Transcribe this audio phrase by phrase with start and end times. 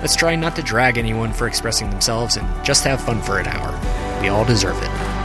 [0.00, 3.46] Let's try not to drag anyone for expressing themselves and just have fun for an
[3.48, 4.20] hour.
[4.20, 5.18] We all deserve it.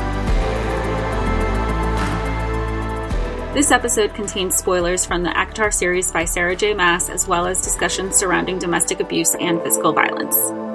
[3.54, 6.74] This episode contains spoilers from the ACOTAR series by Sarah J.
[6.74, 10.73] Maas, as well as discussions surrounding domestic abuse and physical violence.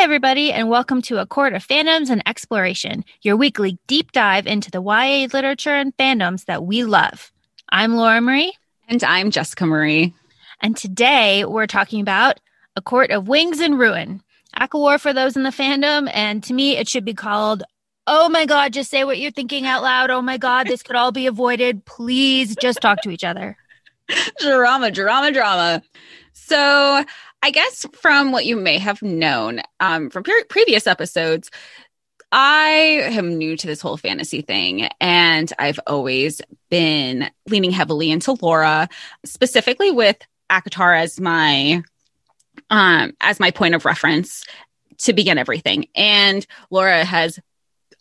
[0.00, 4.46] Hi, everybody, and welcome to A Court of Fandoms and Exploration, your weekly deep dive
[4.46, 7.30] into the YA literature and fandoms that we love.
[7.68, 8.56] I'm Laura Marie.
[8.88, 10.14] And I'm Jessica Marie.
[10.62, 12.40] And today we're talking about
[12.76, 14.22] A Court of Wings and Ruin.
[14.58, 17.62] ACOWAR for those in the fandom, and to me, it should be called
[18.06, 20.08] Oh my God, just say what you're thinking out loud.
[20.08, 21.84] Oh my God, this could all be avoided.
[21.84, 23.54] Please just talk to each other.
[24.40, 25.82] drama, drama, drama.
[26.32, 27.04] So,
[27.42, 31.50] I guess from what you may have known um, from pre- previous episodes,
[32.32, 38.36] I am new to this whole fantasy thing, and I've always been leaning heavily into
[38.40, 38.88] Laura,
[39.24, 40.16] specifically with
[40.50, 41.82] ACOTAR as my
[42.68, 44.44] um, as my point of reference
[44.98, 45.86] to begin everything.
[45.94, 47.40] And Laura has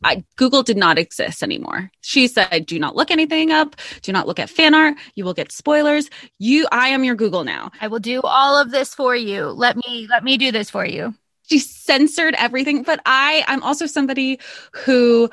[0.03, 1.91] I, Google did not exist anymore.
[2.01, 3.75] She said, do not look anything up.
[4.01, 4.95] Do not look at fan art.
[5.15, 6.09] You will get spoilers.
[6.37, 7.71] You, I am your Google now.
[7.81, 9.45] I will do all of this for you.
[9.45, 11.13] Let me, let me do this for you.
[11.49, 14.39] She censored everything, but I, I'm also somebody
[14.73, 15.29] who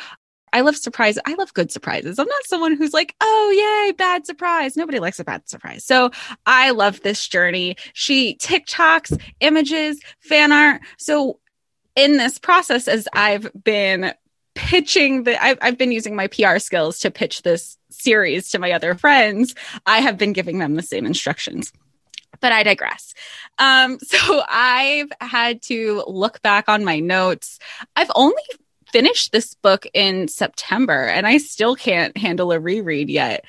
[0.53, 1.21] I love surprises.
[1.27, 2.19] I love good surprises.
[2.19, 4.77] I'm not someone who's like, oh, yay, bad surprise.
[4.77, 5.85] Nobody likes a bad surprise.
[5.85, 6.11] So
[6.47, 7.77] I love this journey.
[7.93, 10.81] She TikToks, images, fan art.
[10.97, 11.41] So
[11.95, 14.15] in this process, as I've been
[14.57, 18.73] pitching the I've, I've been using my pr skills to pitch this series to my
[18.73, 19.55] other friends.
[19.85, 21.73] I have been giving them the same instructions
[22.41, 23.15] but i digress.
[23.59, 27.59] Um, so i've had to look back on my notes.
[27.95, 28.43] I've only
[28.93, 33.45] finished this book in september and i still can't handle a reread yet.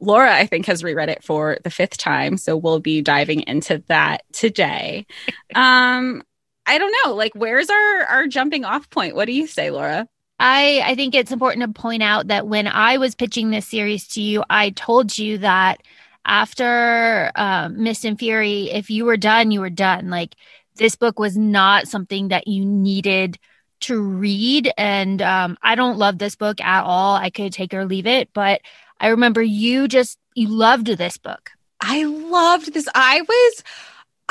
[0.00, 3.82] Laura i think has reread it for the fifth time so we'll be diving into
[3.88, 5.06] that today.
[5.54, 6.22] Um
[6.66, 9.14] i don't know like where's our our jumping off point?
[9.14, 10.08] What do you say laura
[10.40, 14.08] I, I think it's important to point out that when I was pitching this series
[14.08, 15.82] to you, I told you that
[16.24, 20.08] after uh, Mist and Fury, if you were done, you were done.
[20.08, 20.34] Like
[20.76, 23.38] this book was not something that you needed
[23.80, 24.72] to read.
[24.78, 27.16] And um, I don't love this book at all.
[27.16, 28.30] I could take or leave it.
[28.32, 28.62] But
[28.98, 31.50] I remember you just, you loved this book.
[31.82, 32.88] I loved this.
[32.94, 33.62] I was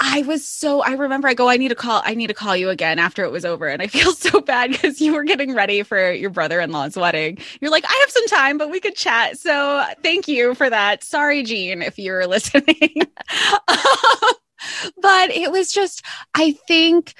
[0.02, 2.56] I was so I remember I go I need to call I need to call
[2.56, 5.54] you again after it was over and I feel so bad because you were getting
[5.54, 7.38] ready for your brother-in-law's wedding.
[7.60, 9.38] You're like I have some time but we could chat.
[9.38, 11.04] So thank you for that.
[11.04, 12.96] Sorry Jean if you're listening.
[13.68, 14.34] Um,
[15.02, 17.14] but it was just I think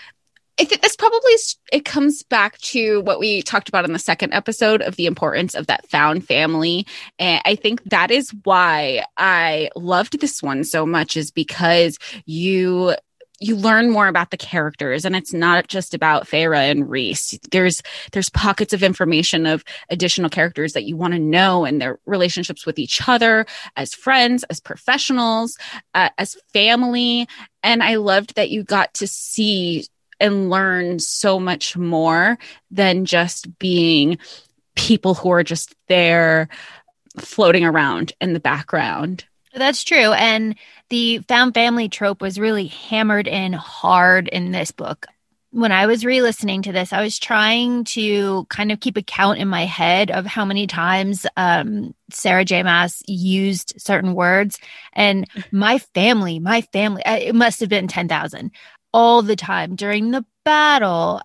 [0.68, 1.34] this probably
[1.72, 5.56] it comes back to what we talked about in the second episode of the importance
[5.56, 6.86] of that found family
[7.18, 12.94] and i think that is why i loved this one so much is because you
[13.42, 17.40] you learn more about the characters and it's not just about Feyre and Rhys.
[17.52, 17.82] There's
[18.12, 22.66] there's pockets of information of additional characters that you want to know and their relationships
[22.66, 23.46] with each other
[23.76, 25.58] as friends, as professionals,
[25.94, 27.28] uh, as family.
[27.64, 29.86] And I loved that you got to see
[30.20, 32.38] and learn so much more
[32.72, 34.18] than just being
[34.76, 36.48] people who are just there
[37.18, 39.26] floating around in the background.
[39.54, 40.14] That's true.
[40.14, 40.56] And
[40.90, 45.08] the found family trope was really hammered in hard in this book.
[45.52, 49.02] When I was re listening to this, I was trying to kind of keep a
[49.02, 52.62] count in my head of how many times um, Sarah J.
[52.62, 54.60] Maas used certain words.
[54.94, 58.52] And my family, my family, it must have been 10,000
[58.94, 61.22] all the time during the battle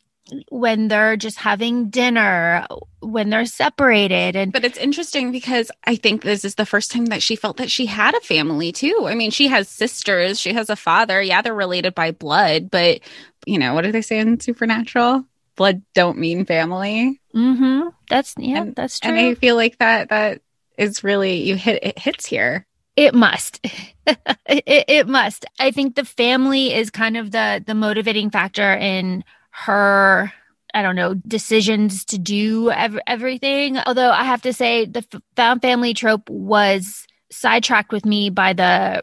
[0.49, 2.67] when they're just having dinner
[3.01, 7.07] when they're separated and but it's interesting because i think this is the first time
[7.07, 9.05] that she felt that she had a family too.
[9.07, 11.21] I mean she has sisters she has a father.
[11.21, 13.01] Yeah they're related by blood but
[13.47, 15.25] you know what do they say in supernatural?
[15.57, 17.21] Blood don't mean family.
[17.35, 17.89] Mm-hmm.
[18.09, 20.41] That's yeah and, that's true and i feel like that that
[20.79, 22.67] is really you hit it hits here
[22.97, 23.61] it must.
[24.07, 25.45] it, it must.
[25.59, 30.33] I think the family is kind of the the motivating factor in her
[30.77, 33.79] I don't know, decisions to do ev- everything.
[33.79, 38.53] Although I have to say, the f- found family trope was sidetracked with me by
[38.53, 39.03] the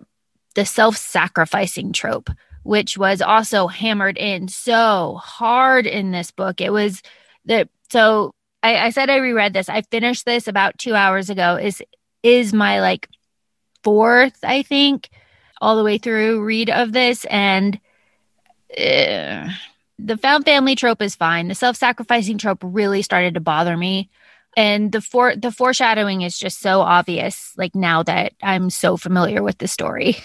[0.56, 2.30] the self-sacrificing trope
[2.64, 6.62] which was also hammered in so hard in this book.
[6.62, 7.02] It was
[7.46, 8.34] that so
[8.64, 9.70] I, I said I reread this.
[9.70, 11.56] I finished this about two hours ago.
[11.56, 11.82] Is
[12.24, 13.08] is my like
[13.83, 15.10] fourth, I think,
[15.62, 17.80] all the way through read of this, and
[18.78, 19.50] uh,
[20.00, 21.48] the found family trope is fine.
[21.48, 24.10] The self sacrificing trope really started to bother me,
[24.57, 27.54] and the for the foreshadowing is just so obvious.
[27.57, 30.18] Like now that I'm so familiar with the story.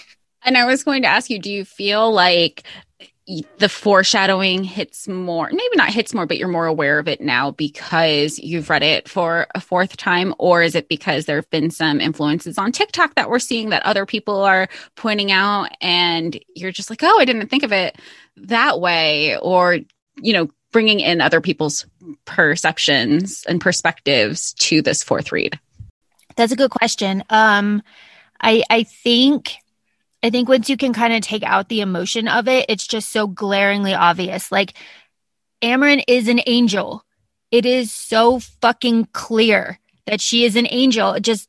[0.43, 2.63] And I was going to ask you, do you feel like
[3.57, 7.51] the foreshadowing hits more, maybe not hits more, but you're more aware of it now
[7.51, 10.33] because you've read it for a fourth time?
[10.39, 13.83] Or is it because there have been some influences on TikTok that we're seeing that
[13.83, 17.97] other people are pointing out and you're just like, oh, I didn't think of it
[18.37, 19.37] that way?
[19.37, 19.77] Or,
[20.21, 21.85] you know, bringing in other people's
[22.23, 25.59] perceptions and perspectives to this fourth read?
[26.37, 27.23] That's a good question.
[27.29, 27.81] Um,
[28.39, 29.55] I, I think
[30.27, 33.13] I think once you can kind of take out the emotion of it, it's just
[33.13, 34.51] so glaringly obvious.
[34.51, 34.73] Like
[35.61, 37.05] Amren is an angel.
[37.49, 41.17] It is so fucking clear that she is an angel.
[41.21, 41.47] just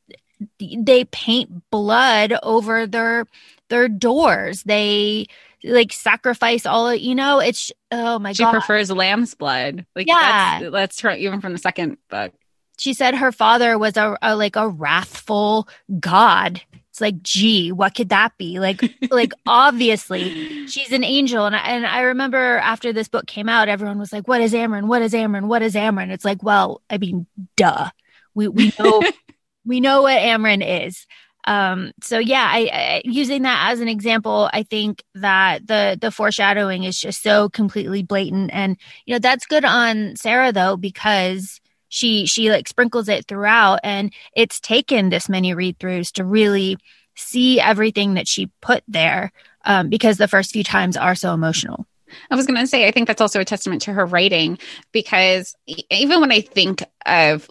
[0.57, 3.25] they paint blood over their
[3.67, 4.63] their doors.
[4.63, 5.27] They
[5.61, 8.51] like sacrifice all you know, it's oh my she god.
[8.51, 9.85] She prefers lamb's blood.
[9.93, 10.59] Like yeah.
[10.61, 12.31] that's that's her even from the second book.
[12.77, 15.67] She said her father was a, a like a wrathful
[15.99, 16.61] god
[16.99, 18.59] it's like, gee, what could that be?
[18.59, 21.45] Like, like obviously she's an angel.
[21.45, 24.51] And I, and I remember after this book came out, everyone was like, what is
[24.51, 24.87] Amren?
[24.87, 25.47] What is Amren?
[25.47, 26.11] What is Amren?
[26.11, 27.25] It's like, well, I mean,
[27.55, 27.89] duh.
[28.35, 29.01] We, we know,
[29.65, 31.07] we know what Amren is.
[31.45, 36.11] Um, so yeah, I, I, using that as an example, I think that the the
[36.11, 38.75] foreshadowing is just so completely blatant, and
[39.05, 41.58] you know that's good on Sarah though because
[41.89, 46.77] she she like sprinkles it throughout and it's taken this many read throughs to really
[47.15, 49.31] see everything that she put there
[49.65, 51.85] um, because the first few times are so emotional.
[52.31, 54.57] I was going to say, I think that's also a testament to her writing
[54.91, 55.55] because
[55.89, 57.49] even when I think of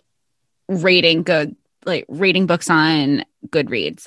[0.69, 1.55] rating good,
[1.85, 4.07] like reading books on Goodreads,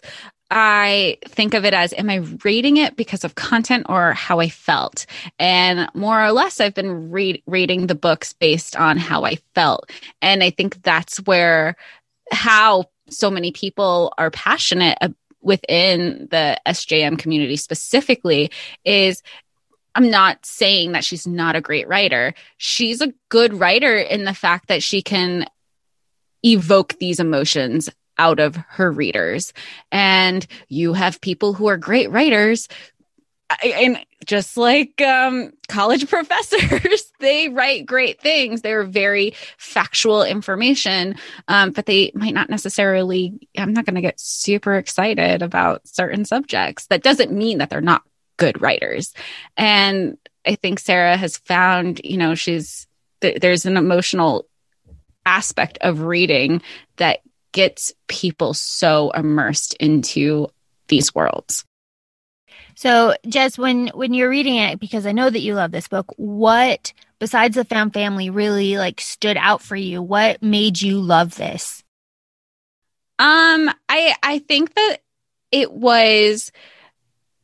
[0.54, 4.50] I think of it as am I rating it because of content or how I
[4.50, 5.06] felt?
[5.40, 9.90] And more or less, I've been re- the books based on how I felt.
[10.22, 11.78] And I think that's where
[12.32, 14.98] how so many people are passionate
[15.42, 18.52] within the SJM community specifically
[18.84, 19.24] is
[19.96, 22.34] I'm not saying that she's not a great writer.
[22.58, 25.46] She's a good writer in the fact that she can
[26.44, 29.54] evoke these emotions out of her readers.
[29.92, 32.68] And you have people who are great writers
[33.64, 38.62] and just like um, college professors, they write great things.
[38.62, 41.16] They're very factual information,
[41.48, 43.48] um, but they might not necessarily.
[43.58, 46.88] I'm not going to get super excited about certain subjects.
[46.88, 48.04] That doesn't mean that they're not
[48.38, 49.14] good writers.
[49.58, 52.88] And I think Sarah has found, you know, she's
[53.22, 54.48] th- there's an emotional
[55.26, 56.62] aspect of reading
[56.98, 57.20] that
[57.52, 60.48] gets people so immersed into
[60.88, 61.66] these worlds.
[62.76, 66.14] So, Jess, when when you're reading it, because I know that you love this book,
[66.18, 70.02] what besides the found family really like stood out for you?
[70.02, 71.84] What made you love this?
[73.20, 74.98] Um, I I think that
[75.52, 76.52] it was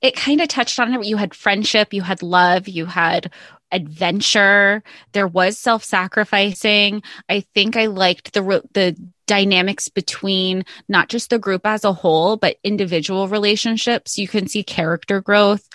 [0.01, 1.05] it kind of touched on it.
[1.05, 3.31] You had friendship, you had love, you had
[3.71, 4.81] adventure.
[5.11, 7.03] There was self-sacrificing.
[7.29, 8.41] I think I liked the
[8.73, 8.95] the
[9.27, 14.17] dynamics between not just the group as a whole, but individual relationships.
[14.17, 15.67] You can see character growth.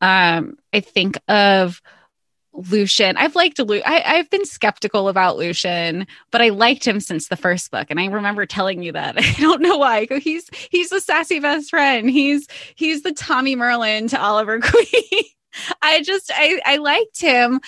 [0.00, 1.82] Um, I think of
[2.52, 3.16] Lucien.
[3.16, 7.36] I've liked Lu- I, I've been skeptical about Lucien, but I liked him since the
[7.36, 9.18] first book, and I remember telling you that.
[9.18, 10.06] I don't know why.
[10.20, 12.10] He's he's the sassy best friend.
[12.10, 15.24] He's he's the Tommy Merlyn to Oliver Queen.
[15.82, 17.60] I just I I liked him,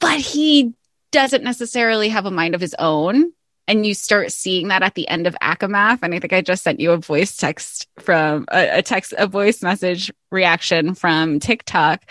[0.00, 0.74] but he
[1.10, 3.32] doesn't necessarily have a mind of his own
[3.68, 6.00] and you start seeing that at the end of ACOMAF.
[6.02, 9.26] And I think I just sent you a voice text from a, a text, a
[9.26, 12.04] voice message reaction from TikTok.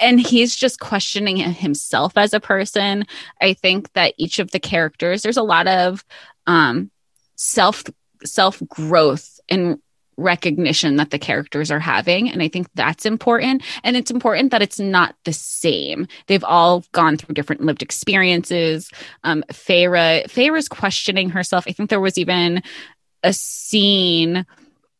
[0.00, 3.04] And he's just questioning himself as a person.
[3.40, 6.04] I think that each of the characters, there's a lot of
[6.46, 6.90] um,
[7.36, 7.84] self
[8.24, 9.78] self growth and
[10.16, 12.30] recognition that the characters are having.
[12.30, 13.62] And I think that's important.
[13.82, 16.06] And it's important that it's not the same.
[16.26, 18.90] They've all gone through different lived experiences.
[19.22, 21.64] Um, Feyre, Feyre's questioning herself.
[21.66, 22.62] I think there was even
[23.22, 24.46] a scene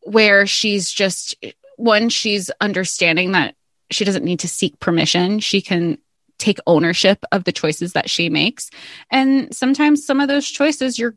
[0.01, 1.35] where she's just,
[1.77, 3.55] one, she's understanding that
[3.91, 5.39] she doesn't need to seek permission.
[5.39, 5.97] She can
[6.37, 8.69] take ownership of the choices that she makes.
[9.09, 11.15] And sometimes some of those choices you're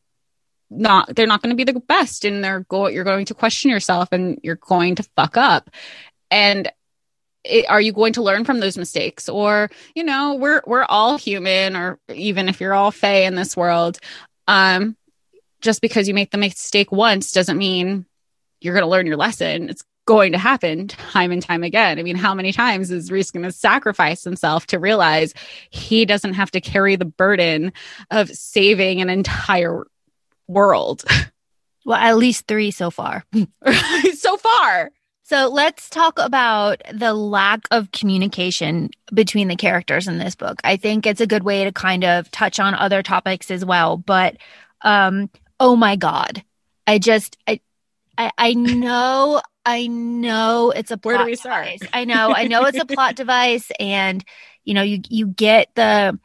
[0.71, 3.71] not they're not going to be the best and they're go you're going to question
[3.71, 5.71] yourself and you're going to fuck up.
[6.31, 6.71] And
[7.45, 9.29] it, are you going to learn from those mistakes?
[9.29, 13.57] Or you know we're we're all human or even if you're all fey in this
[13.57, 13.99] world
[14.47, 14.97] um
[15.61, 18.07] just because you make the mistake once doesn't mean
[18.61, 19.69] you're going to learn your lesson.
[19.69, 21.99] It's going to happen time and time again.
[21.99, 25.35] I mean, how many times is Rhys going to sacrifice himself to realize
[25.71, 27.73] he doesn't have to carry the burden
[28.11, 29.85] of saving an entire
[30.49, 31.05] world?
[31.85, 33.25] Well, at least three so far.
[34.15, 34.91] so far.
[35.23, 40.61] So let's talk about the lack of communication between the characters in this book.
[40.65, 43.97] I think it's a good way to kind of touch on other topics as well.
[43.97, 44.37] But
[44.83, 46.45] um, oh my God.
[46.87, 47.61] I just I
[48.19, 51.67] I, I know I know it's a Where do we start?
[51.67, 51.89] Device.
[51.93, 54.25] I know, I know it's a plot device and
[54.65, 56.19] you know, you you get the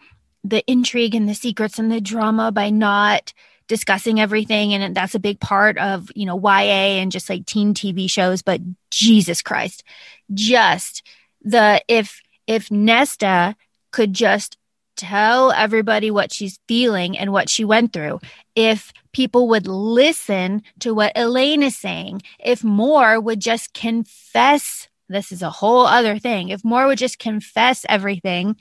[0.44, 3.34] the intrigue and the secrets and the drama by not
[3.74, 7.74] discussing everything and that's a big part of you know YA and just like teen
[7.74, 8.62] TV shows but
[8.92, 9.84] Jesus Christ
[10.32, 11.02] just
[11.42, 13.56] the if if Nesta
[13.90, 14.58] could just
[14.96, 18.20] tell everybody what she's feeling and what she went through
[18.56, 25.32] if people would listen to what Elain is saying if Mor would just confess this
[25.32, 28.56] is a whole other thing if Mor would just confess everything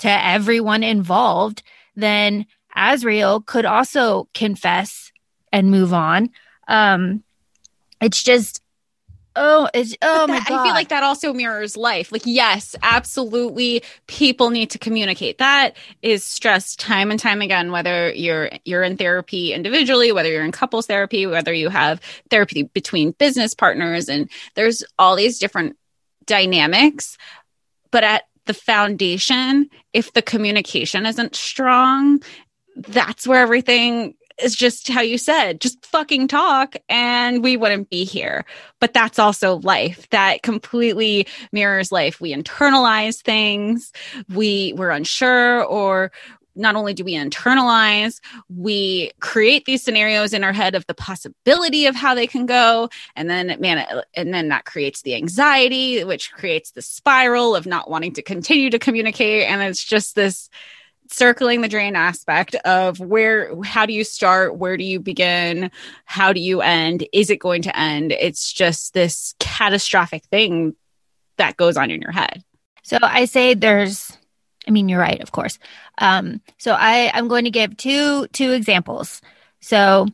[0.00, 1.62] to everyone involved
[1.94, 2.44] then
[2.76, 5.12] Azriel could also confess
[5.52, 6.30] and move on.
[6.68, 7.24] Um,
[8.00, 8.62] it's just,
[9.34, 10.60] oh, it's oh that, my god.
[10.60, 12.12] I feel like that also mirrors life.
[12.12, 15.38] Like, yes, absolutely, people need to communicate.
[15.38, 17.72] That is stressed time and time again.
[17.72, 22.64] Whether you're you're in therapy individually, whether you're in couples therapy, whether you have therapy
[22.64, 25.76] between business partners, and there's all these different
[26.26, 27.16] dynamics.
[27.90, 32.22] But at the foundation, if the communication isn't strong,
[32.78, 38.04] that's where everything is just how you said, just fucking talk and we wouldn't be
[38.04, 38.44] here.
[38.80, 40.08] But that's also life.
[40.10, 42.20] That completely mirrors life.
[42.20, 43.92] We internalize things.
[44.28, 46.12] We we're unsure or
[46.58, 51.86] not only do we internalize, we create these scenarios in our head of the possibility
[51.86, 52.88] of how they can go.
[53.14, 57.88] And then, man, and then that creates the anxiety, which creates the spiral of not
[57.88, 59.46] wanting to continue to communicate.
[59.48, 60.50] And it's just this,
[61.10, 64.56] circling the drain aspect of where how do you start?
[64.56, 65.70] Where do you begin?
[66.04, 67.06] How do you end?
[67.12, 68.12] Is it going to end?
[68.12, 70.74] It's just this catastrophic thing
[71.36, 72.42] that goes on in your head.
[72.82, 74.16] So i say there's
[74.66, 75.58] i mean you're right of course.
[75.98, 79.20] Um so i i'm going to give two two examples.
[79.60, 80.06] So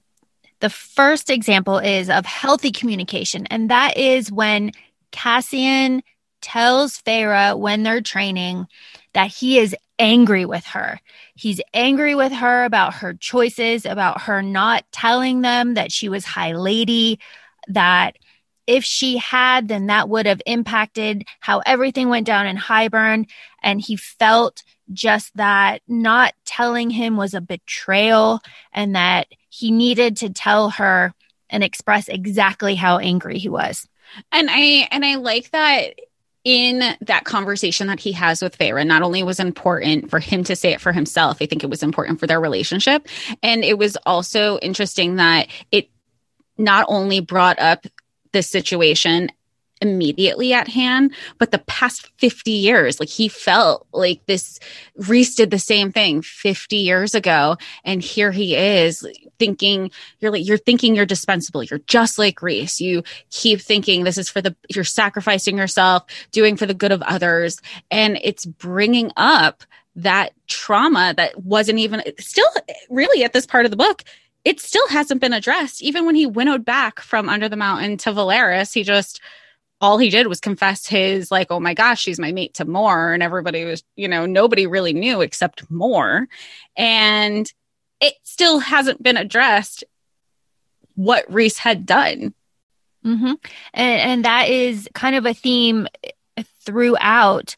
[0.61, 4.73] the first example is of healthy communication and that is when
[5.11, 6.03] cassian
[6.41, 8.67] tells Feyre when they're training
[9.15, 11.01] that he is angry with her.
[11.35, 16.25] He's angry with her about her choices, about her not telling them that she was
[16.25, 17.21] High Lady,
[17.69, 18.17] that
[18.67, 23.27] if she had, then that would have impacted how everything went down in Hybern.
[23.63, 28.41] And he felt just that not telling him was a betrayal
[28.73, 31.15] and that he needed to tell her
[31.51, 33.87] and express exactly how angry he was.
[34.33, 35.95] And I and I like that
[36.45, 40.55] in that conversation that he has with Feyre, not only was important for him to
[40.55, 43.09] say it for himself, I think it was important for their relationship.
[43.43, 45.89] And it was also interesting that it
[46.59, 47.87] not only brought up
[48.33, 49.31] the situation
[49.85, 54.59] immediately at hand, but the past 50 years, like he felt like this,
[54.97, 57.57] Rhys did the same thing 50 years ago.
[57.85, 59.07] And here he is
[59.38, 61.62] thinking, you're like, you're thinking you're dispensable.
[61.62, 66.57] You're just like Rhys You keep thinking this is for the, you're sacrificing yourself, doing
[66.57, 67.61] for the good of others.
[67.91, 69.64] And it's bringing up
[69.97, 72.49] that trauma that wasn't even still
[72.91, 74.03] really at this part of the book
[74.45, 75.83] it still hasn't been addressed.
[75.83, 79.21] Even when he winnowed back from under the mountain to Velaris, he just
[79.85, 83.12] all he did was confess his like oh my gosh she's my mate to Mor
[83.12, 86.26] and everybody was you know nobody really knew except Mor
[86.75, 87.53] and
[88.00, 89.85] it still hasn't been addressed
[90.95, 92.33] what Rhys had done
[93.05, 93.35] mm-hmm.
[93.75, 95.87] and, and that is kind of a theme
[96.62, 97.55] throughout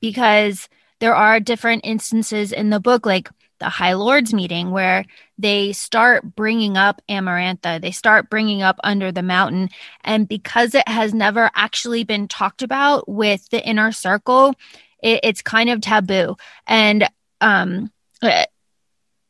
[0.00, 0.68] because
[1.00, 3.28] there are different instances in the book like
[3.64, 5.06] the High Lords meeting where
[5.38, 9.70] they start bringing up Amarantha, they start bringing up Under the Mountain.
[10.02, 14.54] And because it has never actually been talked about with the inner circle,
[15.02, 16.36] it, it's kind of taboo.
[16.66, 17.08] And
[17.40, 17.90] um,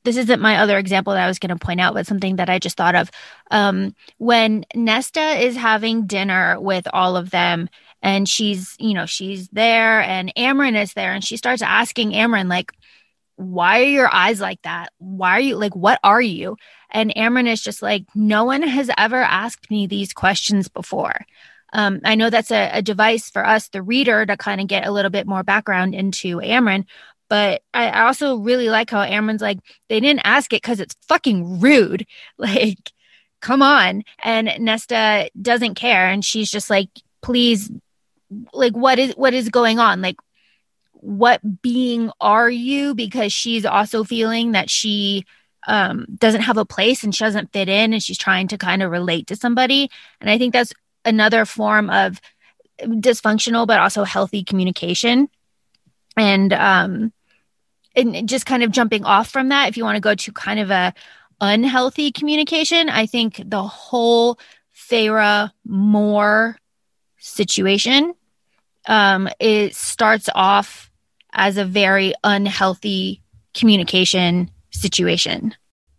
[0.02, 2.50] this isn't my other example that I was going to point out, but something that
[2.50, 3.12] I just thought of.
[3.52, 7.68] Um, when Nesta is having dinner with all of them,
[8.02, 12.50] and she's, you know, she's there, and Amren is there, and she starts asking Amren,
[12.50, 12.72] like,
[13.36, 14.92] why are your eyes like that?
[14.98, 16.56] Why are you like, what are you?
[16.90, 21.26] And Amren is just like, no one has ever asked me these questions before.
[21.72, 24.86] Um, I know that's a, a, device for us, the reader, to kind of get
[24.86, 26.84] a little bit more background into Amren.
[27.28, 31.60] But I also really like how Amren's like, they didn't ask it because it's fucking
[31.60, 32.06] rude.
[32.38, 32.92] Like,
[33.40, 34.02] come on.
[34.22, 36.06] And Nesta doesn't care.
[36.06, 36.88] And she's just like,
[37.22, 37.70] please,
[38.52, 40.00] like, what is, what is going on?
[40.00, 40.16] Like,
[41.04, 42.94] what being are you?
[42.94, 45.25] Because she's also feeling that she
[45.66, 48.82] um, doesn't have a place and she doesn't fit in and she's trying to kind
[48.82, 49.90] of relate to somebody.
[50.20, 50.73] And I think that's
[51.04, 52.20] another form of
[52.80, 55.28] dysfunctional, but also healthy communication.
[56.16, 57.12] And, um,
[57.94, 60.58] and just kind of jumping off from that, if you want to go to kind
[60.58, 60.94] of a
[61.40, 62.88] unhealthy communication.
[62.88, 64.38] I think the whole
[64.75, 66.56] Feyre Mor
[67.18, 68.14] situation
[68.87, 70.90] um, it starts off
[71.34, 73.22] as a very unhealthy
[73.54, 75.54] communication situation.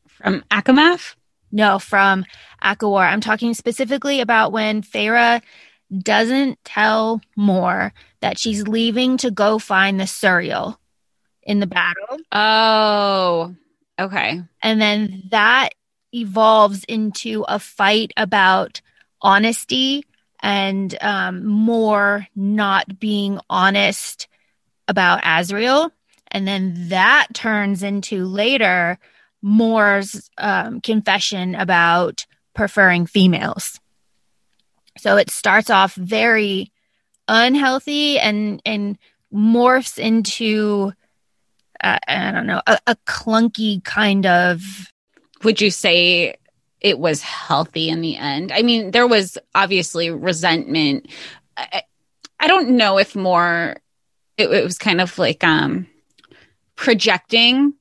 [0.07, 1.15] From ACOMAF?
[1.51, 2.25] No, from
[2.63, 3.07] ACOWAR.
[3.07, 5.41] I'm talking specifically about when Feyre
[5.95, 10.77] doesn't tell Mor that she's leaving to go find the Suriel
[11.43, 12.17] in the battle.
[12.31, 13.55] Oh,
[13.99, 14.41] Okay.
[14.61, 15.69] And then that
[16.13, 18.81] evolves into a fight about
[19.21, 20.05] honesty
[20.41, 24.27] and um, Mor not being honest
[24.87, 25.91] about Azriel.
[26.31, 28.97] And then that turns into later
[29.41, 33.79] Mor's um, confession about preferring females.
[34.97, 36.71] So it starts off very
[37.27, 38.97] unhealthy and and
[39.33, 40.93] morphs into
[41.83, 44.61] uh, I don't know, a, a clunky kind of.
[45.43, 46.35] Would you say
[46.81, 48.51] it was healthy in the end?
[48.51, 51.07] I mean, there was obviously resentment.
[51.55, 51.83] I,
[52.39, 53.77] I don't know if Mor,
[54.37, 55.87] it, it was kind of like um
[56.75, 57.73] projecting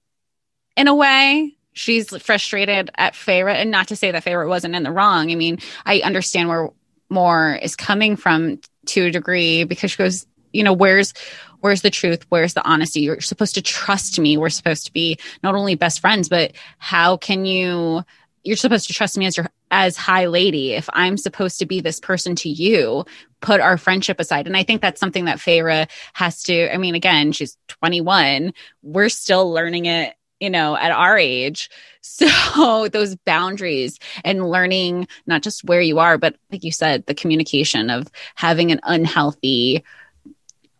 [0.76, 1.56] in a way.
[1.72, 5.32] She's frustrated at Feyre, and not to say that Feyre wasn't in the wrong.
[5.32, 6.70] I mean, I understand where
[7.10, 11.12] Mor is coming from to a degree because she goes, you know, where's
[11.60, 12.24] where's the truth?
[12.28, 13.00] Where's the honesty?
[13.00, 14.36] You're supposed to trust me.
[14.36, 18.04] We're supposed to be not only best friends but how can you
[18.44, 21.80] you're supposed to trust me as your as high lady if i'm supposed to be
[21.80, 23.04] this person to you
[23.40, 26.94] put our friendship aside and i think that's something that Feyre has to i mean
[26.94, 28.52] again she's 21
[28.82, 35.42] we're still learning it you know at our age so those boundaries and learning not
[35.42, 39.82] just where you are but like you said the communication of having an unhealthy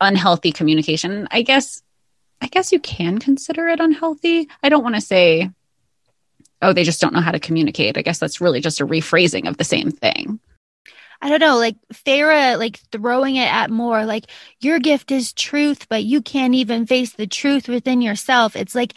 [0.00, 1.29] unhealthy communication.
[1.31, 1.83] I guess
[2.40, 4.48] I guess you can consider it unhealthy.
[4.62, 5.50] I don't want to say
[6.62, 7.97] oh they just don't know how to communicate.
[7.97, 10.40] I guess that's really just a rephrasing of the same thing.
[11.23, 14.27] I don't know, like Feyre, like throwing it at Mor, like
[14.61, 18.57] your gift is truth, but you can't even face the truth within yourself.
[18.57, 18.93] It's like,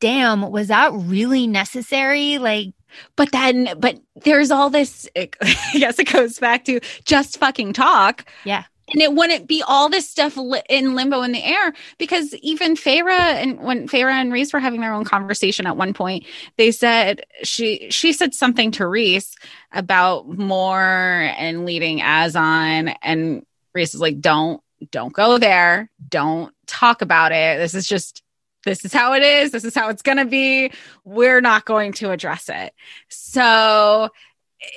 [0.00, 2.38] damn, was that really necessary?
[2.38, 2.74] Like,
[3.14, 5.28] but then, but there's all this, I
[5.74, 8.28] guess it goes back to just fucking talk.
[8.44, 12.34] Yeah and it wouldn't be all this stuff li- in limbo in the air because
[12.36, 16.26] even Feyre and when Feyre and Rhys were having their own conversation at one point,
[16.56, 19.34] they said she she said something to Rhys
[19.72, 26.54] about Mor and leading Az on, and Rhys is like, "Don't don't go there, don't
[26.66, 27.58] talk about it.
[27.58, 28.22] This is just."
[28.66, 29.52] This is how it is.
[29.52, 30.70] This is how it's going to be.
[31.02, 32.74] We're not going to address it.
[33.08, 34.10] So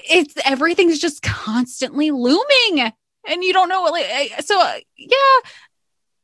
[0.10, 2.93] it's everything's just constantly looming
[3.28, 5.18] and you don't know what like so uh, yeah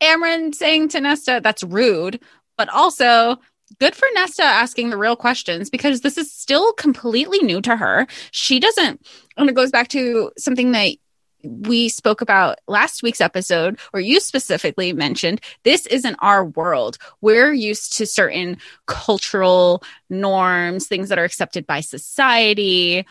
[0.02, 2.22] Amren saying to Nesta that's rude
[2.58, 3.38] but also
[3.80, 8.08] good for Nesta asking the real questions because this is still completely new to her
[8.32, 9.06] she doesn't
[9.38, 10.96] and it goes back to something that
[11.44, 16.98] we spoke about last week's episode, where you specifically mentioned this isn't our world.
[17.22, 18.58] We're used to certain
[18.88, 23.06] cultural norms, things that are accepted by society.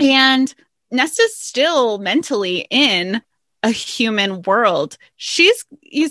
[0.00, 0.52] And
[0.94, 3.22] Nesta's still mentally in
[3.64, 4.96] a human world.
[5.16, 5.64] She's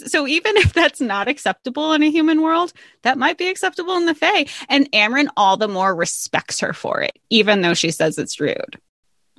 [0.06, 4.06] so even if that's not acceptable in a human world, that might be acceptable in
[4.06, 4.48] the Fae.
[4.68, 8.80] And Amren all the more respects her for it, even though she says it's rude.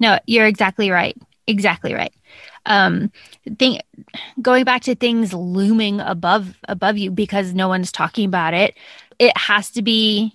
[0.01, 1.17] No, you're exactly right.
[1.47, 2.15] Exactly right.
[2.67, 3.13] Um,
[3.59, 3.83] think
[4.41, 8.75] going back to things looming above above you because no one's talking about it.
[9.19, 10.35] It has to be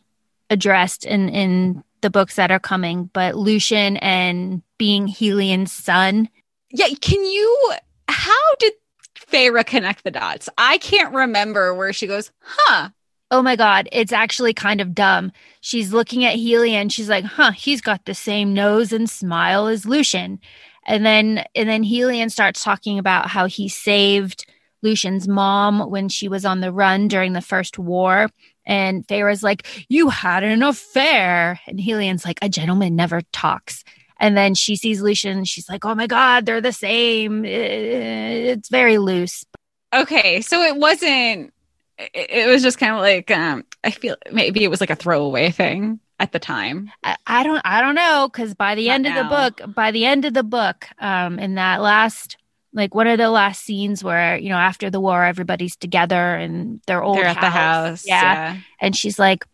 [0.52, 6.30] addressed in in the books that are coming, but Lucien and being Helion's son.
[6.72, 7.74] Yeah, can you
[8.10, 8.74] how did
[9.16, 10.50] Feyre connect the dots?
[10.58, 12.90] I can't remember where she goes, huh.
[13.32, 15.32] Oh my God, it's actually kind of dumb.
[15.62, 16.92] She's looking at Helion.
[16.92, 20.40] She's like, huh, he's got the same nose and smile as Lucien.
[20.88, 24.48] And then, and then Helion starts talking about how he saved
[24.82, 28.30] Lucien's mom when she was on the run during the first war
[28.66, 31.60] And Feyre's like, You had an affair.
[31.68, 33.84] And Helion's like, A gentleman never talks.
[34.20, 35.46] And then she sees Lucien.
[35.46, 37.46] She's like, Oh my God, they're the same.
[37.46, 39.46] It's very loose.
[39.94, 40.42] Okay.
[40.42, 41.54] So it wasn't,
[41.98, 45.52] it was just kind of like, um, I feel maybe it was like a throwaway
[45.52, 46.92] thing at the time.
[47.04, 48.30] I, I don't, I don't know.
[48.32, 51.40] Cause by the Not end of the book, by the end of the book, um,
[51.40, 52.38] in that last,
[52.72, 56.82] like one of the last scenes where, you know, after the war, everybody's together and
[56.86, 58.06] their old They're at the house.
[58.06, 58.58] Yeah.
[58.80, 59.46] And she's like,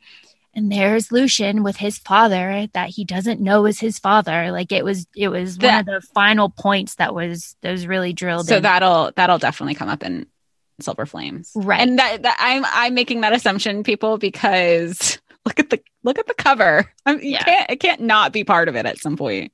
[0.56, 4.52] and there's Lucien with his father that he doesn't know is his father.
[4.52, 8.14] Like it was, it was one of the final points that was that was really
[8.14, 8.48] drilled.
[8.48, 8.64] So in.
[8.64, 10.28] that'll that'll definitely come up in
[10.80, 11.52] Silver Flames.
[11.56, 11.82] Right.
[11.82, 16.28] And that, that I'm I'm making that assumption, people, because look at the look at
[16.28, 16.92] the cover.
[17.06, 17.44] I'm, you Yeah.
[17.44, 19.52] can't it can't not be part of it at some point.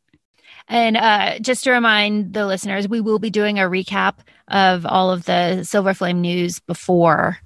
[0.68, 5.12] And uh, just to remind the listeners, we will be doing a recap of all
[5.12, 7.40] of the Silver Flame news before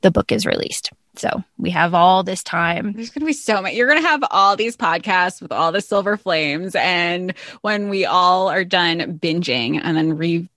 [0.00, 0.90] the book is released.
[1.16, 2.92] So we have all this time.
[2.92, 3.76] There's gonna be so many.
[3.76, 8.48] You're gonna have all these podcasts with all the Silver Flames, and when we all
[8.48, 10.48] are done binging and then re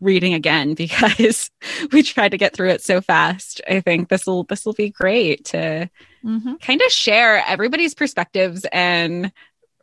[0.00, 1.50] reading again because
[1.92, 4.90] we tried to get through it so fast, I think this will this will be
[4.90, 5.88] great to
[6.22, 6.56] Mm-hmm.
[6.56, 9.32] kind of share everybody's perspectives and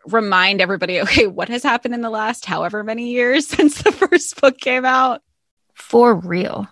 [0.06, 4.40] remind everybody okay what has happened in the last however many years since the first
[4.40, 5.24] book came out
[5.74, 6.68] For real.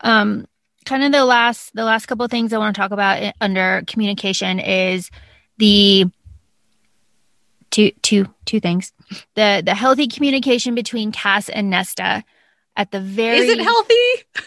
[0.00, 0.46] Um,
[0.90, 3.82] kind of the last the last couple things I want to talk about eh, under
[3.86, 5.08] communication is
[5.56, 6.06] the
[7.70, 8.92] two two two things.
[9.36, 12.24] The the healthy communication between Cass and Nesta
[12.76, 14.46] at the very is it healthy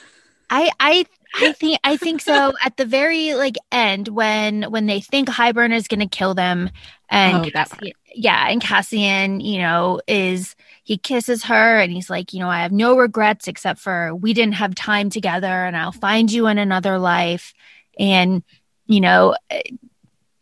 [0.50, 2.54] I I I think I think so.
[2.64, 6.70] At the very like end, when when they think Hybern is going to kill them,
[7.10, 12.10] and Oh, that Cassi- yeah, and Cassian, you know, is he kisses her and he's
[12.10, 15.76] like, you know, I have no regrets except for we didn't have time together, and
[15.76, 17.54] I'll find you in another life,
[17.98, 18.44] and
[18.86, 19.62] you know, eh,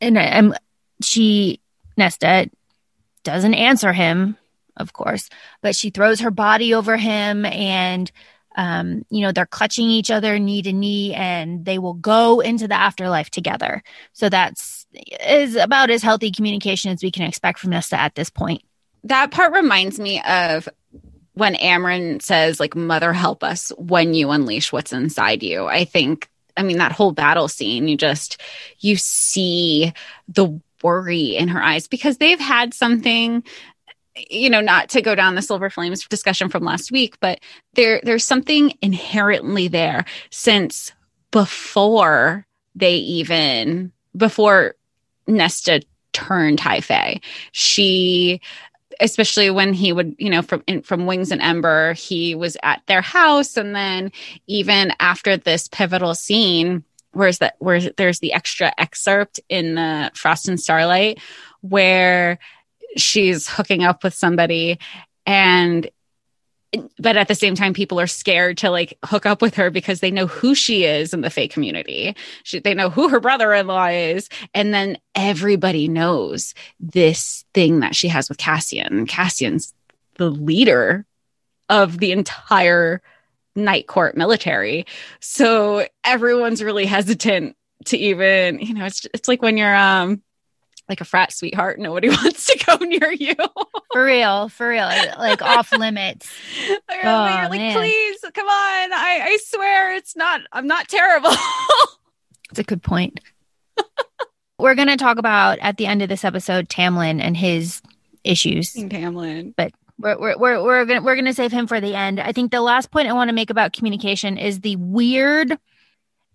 [0.02, 0.54] and I'm
[1.02, 1.62] she
[1.98, 2.50] Nesta
[3.24, 4.38] doesn't answer him,
[4.78, 5.30] of course,
[5.62, 8.12] but she throws her body over him and
[8.56, 12.68] um, you know, they're clutching each other knee to knee and they will go into
[12.68, 13.84] the afterlife together.
[14.14, 14.86] So that's
[15.26, 18.62] is about as healthy communication as we can expect from Nesta at this point.
[19.06, 20.68] that part reminds me of
[21.34, 26.30] when Amren says like mother help us when you unleash what's inside you i think
[26.58, 28.42] i mean that whole battle scene you just
[28.80, 29.94] you see
[30.28, 33.44] the worry in her eyes because they've had something
[34.16, 37.40] you know not to go down the silver flames discussion from last week but
[37.74, 40.92] there there's something inherently there since
[41.32, 42.46] before
[42.76, 44.76] they even before
[45.28, 45.82] Nesta
[46.14, 47.20] turned fae
[47.52, 48.42] she
[49.00, 52.82] especially when he would you know from in, from wings and ember he was at
[52.88, 53.58] their house.
[53.58, 54.12] And then
[54.48, 60.48] even after this pivotal scene where's that where there's the extra excerpt in the frost
[60.48, 61.20] and starlight
[61.62, 62.40] where
[62.98, 64.80] she's hooking up with somebody
[65.26, 65.90] and
[66.98, 70.00] but at the same time people are scared to like hook up with her because
[70.00, 72.16] they know who she is in the fake community.
[72.44, 74.30] She, they know who her brother-in-law is.
[74.54, 79.06] And then everybody knows this thing that she has with cassian.
[79.06, 79.74] Cassian's
[80.16, 81.06] the leader
[81.68, 83.02] of the entire
[83.56, 84.86] night court military.
[85.20, 90.22] So everyone's really hesitant to even you know it's it's like when you're um
[90.90, 93.36] like a frat sweetheart nobody wants to go near you
[93.94, 96.30] For real, for real, like off limits.
[96.70, 97.74] Oh, you're like man.
[97.78, 101.32] please come on I, I swear it's not i'm not terrible
[102.52, 103.22] It's a good point.
[104.60, 107.82] We're going to talk about at the end of this episode Tamlin and his
[108.26, 108.74] issues.
[108.74, 109.54] Tamlin.
[109.56, 112.20] But We're we're we're, we're gonna we're gonna save him for the end.
[112.20, 115.58] I think the last point I want to make about communication is the weird,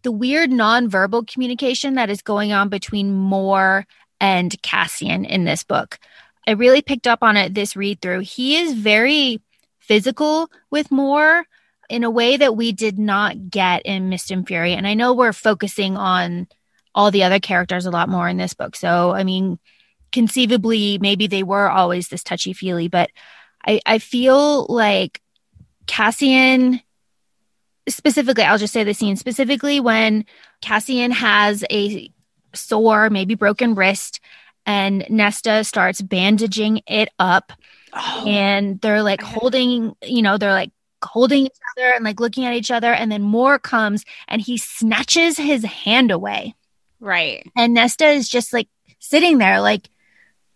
[0.02, 3.86] the weird nonverbal communication that is going on between Mor
[4.20, 5.98] and Cassian in this book.
[6.46, 8.20] I really picked up on it this read through.
[8.20, 9.40] He is very
[9.80, 11.44] physical with Mor
[11.88, 14.72] in a way that we did not get in Mist and Fury.
[14.74, 16.48] And I know we're focusing on
[16.94, 18.74] all the other characters a lot more in this book.
[18.76, 19.58] So I mean,
[20.12, 23.10] conceivably, maybe they were always this touchy feely, but
[23.66, 25.20] I, I feel like
[25.86, 26.80] Cassian
[27.88, 30.24] specifically, I'll just say the scene specifically when
[30.60, 32.10] Cassian has a
[32.56, 34.20] sore, maybe broken wrist,
[34.64, 37.52] and Nesta starts bandaging it up,
[37.92, 40.72] Oh, and they're like I- holding, you know, they're like
[41.04, 44.56] holding each other and like looking at each other, and then Mor comes and he
[44.58, 46.54] snatches his hand away.
[47.00, 47.46] right.
[47.56, 49.88] And Nesta is just like sitting there, like,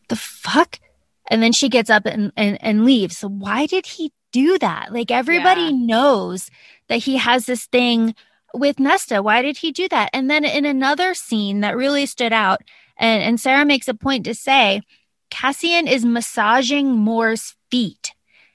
[0.08, 0.80] the fuck?
[1.30, 3.16] And then she gets up and, and, and leaves.
[3.18, 4.92] So why did he do that?
[4.92, 5.70] Like everybody Yeah.
[5.72, 6.50] knows
[6.88, 8.14] that he has this thing
[8.54, 9.22] with Nesta?
[9.22, 10.10] Why did he do that?
[10.12, 12.60] And then in another scene that really stood out,
[12.96, 14.82] and, and Sarah makes a point to say,
[15.30, 18.14] Cassian is massaging Mor's feet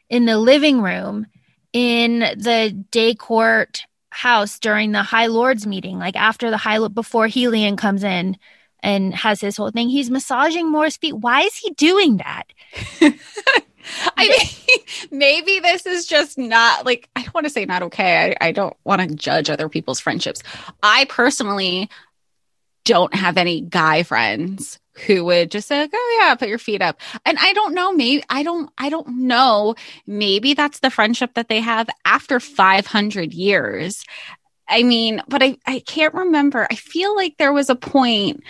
[0.09, 1.27] in the living room
[1.73, 7.27] in the day court house during the High Lords meeting, like after the High before
[7.27, 8.37] Helion comes in
[8.81, 9.89] and has his whole thing.
[9.89, 11.13] He's massaging Mor's feet.
[11.13, 12.43] Why is he doing that?
[14.17, 14.79] I mean,
[15.11, 18.35] maybe this is just not like, I don't want to say not okay.
[18.39, 20.41] I, I don't want to judge other people's friendships.
[20.81, 21.89] I personally
[22.83, 26.81] don't have any guy friends who would just say, like, oh yeah, put your feet
[26.81, 26.99] up.
[27.25, 29.75] And I don't know, maybe I don't, I don't know.
[30.07, 34.05] Maybe that's the friendship that they have after 500 years.
[34.67, 36.65] I mean, but I, I can't remember.
[36.71, 38.43] I feel like there was a point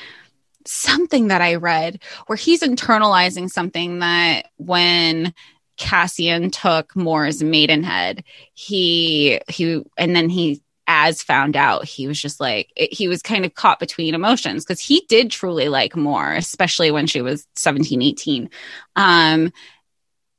[0.65, 5.33] something that I read where he's internalizing something that when
[5.77, 8.23] Cassian took Mor's maidenhead,
[8.53, 13.21] he he and then he as found out he was just like it, he was
[13.21, 17.47] kind of caught between emotions because he did truly like Mor especially when she was
[17.55, 18.49] 17 18
[18.95, 19.51] um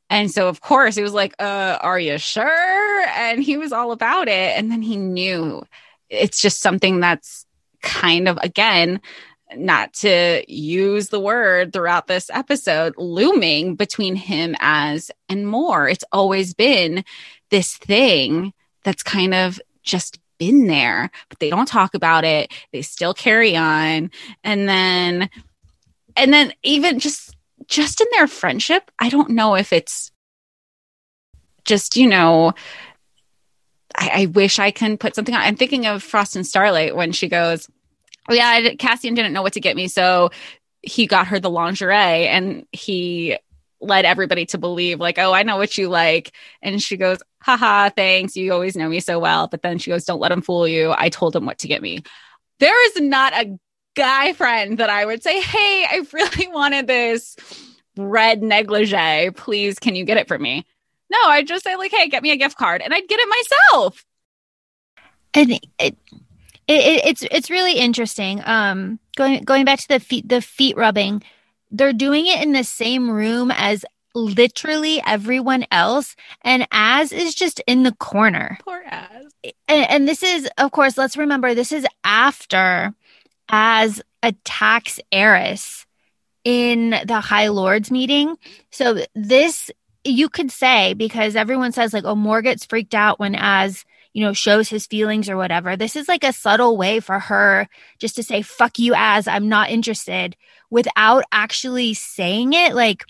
[0.09, 3.03] and so of course he was like uh are you sure?
[3.17, 4.57] And he was all about it.
[4.57, 5.65] And then he knew
[6.09, 7.45] it's just something that's
[7.83, 9.01] kind of again
[9.55, 15.89] not to use the word throughout this episode, looming between him as and Mor.
[15.89, 17.05] It's always been
[17.51, 22.53] this thing that's kind of just been there, but they don't talk about it.
[22.73, 24.11] They still carry on.
[24.43, 25.31] And then,
[26.17, 27.37] and then even just,
[27.69, 30.11] just in their friendship, I don't know if it's
[31.65, 32.53] just, you know,
[33.97, 35.41] I, I wish I can put something on.
[35.41, 37.69] I'm thinking of Frost and Starlight when she goes,
[38.35, 40.31] yeah, Cassian didn't know what to get me, so
[40.83, 43.39] he got her the lingerie, and he
[43.81, 47.91] led everybody to believe like, oh, I know what you like, and she goes, haha,
[47.91, 49.47] thanks, you always know me so well.
[49.49, 50.95] But then she goes, don't let him fool you.
[50.97, 52.03] I told him what to get me.
[52.59, 53.59] There is not a
[53.95, 57.37] guy friend that I would say, hey, I really wanted this
[57.97, 59.31] red negligee.
[59.31, 60.67] Please, can you get it for me?
[61.11, 63.29] No, I'd just say like, hey, get me a gift card, and I'd get it
[63.29, 64.05] myself.
[65.35, 65.97] And it,
[66.69, 68.43] it, it's it's really interesting.
[68.45, 71.23] Um, going going back to the feet the feet rubbing,
[71.71, 77.61] they're doing it in the same room as literally everyone else, and Az is just
[77.67, 78.59] in the corner.
[78.65, 79.27] Poor Az.
[79.69, 82.95] And, and this is, of course, let's remember this is after
[83.49, 85.87] Az attacks Eris
[86.45, 88.37] in the High Lords meeting.
[88.71, 89.71] So this
[90.05, 93.85] you could say because everyone says like, oh, Mor gets freaked out when Az
[94.17, 95.77] you know, shows his feelings or whatever.
[95.77, 99.51] This is like a subtle way for her just to say, fuck you, Az I'm
[99.51, 100.37] not interested
[100.71, 102.75] without actually saying it.
[102.75, 103.05] Like,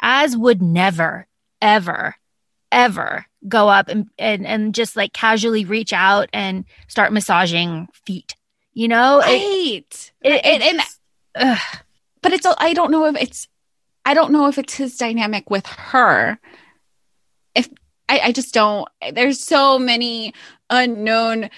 [0.00, 1.26] Az would never,
[1.60, 2.14] ever,
[2.70, 8.36] ever go up and, and, and just like casually reach out and start massaging feet,
[8.74, 9.18] you know?
[9.18, 9.32] Right.
[10.22, 10.84] It, it, it,
[11.34, 11.58] and,
[12.22, 13.48] but it's, I don't know if it's,
[14.04, 16.38] I don't know if it's his dynamic with her.
[18.08, 18.88] I, I just don't.
[19.12, 20.34] There's so many
[20.70, 21.50] unknown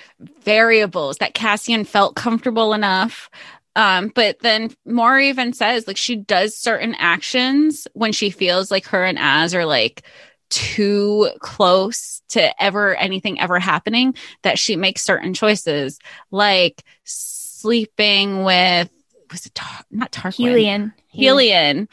[0.42, 3.30] variables that Cassian felt comfortable enough.
[3.76, 8.86] Um, but then Mor even says like she does certain actions when she feels like
[8.86, 10.02] her and Az are like
[10.50, 16.00] too close to ever anything ever happening that she makes certain choices
[16.32, 18.90] like sleeping with
[19.30, 21.88] was it tar- not Tarquin Helion Helion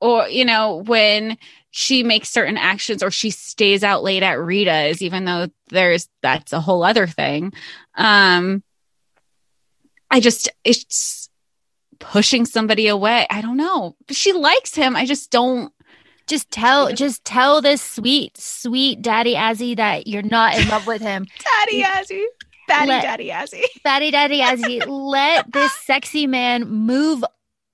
[0.00, 1.36] or you know when
[1.70, 6.52] she makes certain actions or she stays out late at Rita's, even though there's that's
[6.52, 7.52] a whole other thing.
[7.94, 8.62] Um,
[10.10, 11.28] I just, it's
[12.00, 13.26] pushing somebody away.
[13.30, 13.96] I don't know.
[14.10, 14.96] She likes him.
[14.96, 15.72] I just don't.
[16.26, 21.02] Just tell, just tell this sweet, sweet Daddy Azzy that you're not in love with
[21.02, 21.26] him.
[21.66, 22.24] Daddy Azzy.
[22.68, 23.62] Fatty let, Daddy Azzy.
[23.82, 24.86] Batty Daddy Azzy.
[24.86, 27.24] let this sexy man move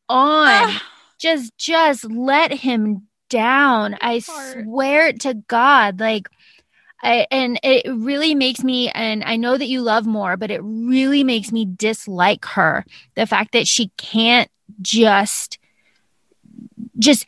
[0.09, 0.75] on.
[1.19, 3.97] just, just let him down.
[4.01, 6.29] I swear to God, like,
[7.03, 10.61] I, and it really makes me, and I know that you love Mor, but it
[10.62, 12.85] really makes me dislike her.
[13.15, 15.59] The fact that she can't just,
[16.99, 17.27] just,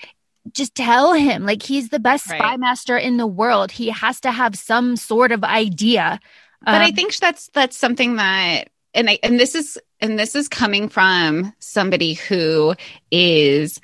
[0.52, 2.40] just tell him like he's the best right.
[2.40, 3.70] spy master in the world.
[3.70, 6.20] He has to have some sort of idea.
[6.64, 10.34] But um, I think that's that's something that and I and this is and this
[10.34, 12.74] is coming from somebody who
[13.10, 13.80] is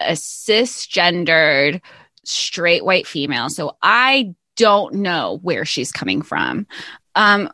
[0.00, 1.80] a cisgendered
[2.24, 3.48] straight white female.
[3.50, 6.66] So I don't know where she's coming from.
[7.14, 7.50] Um,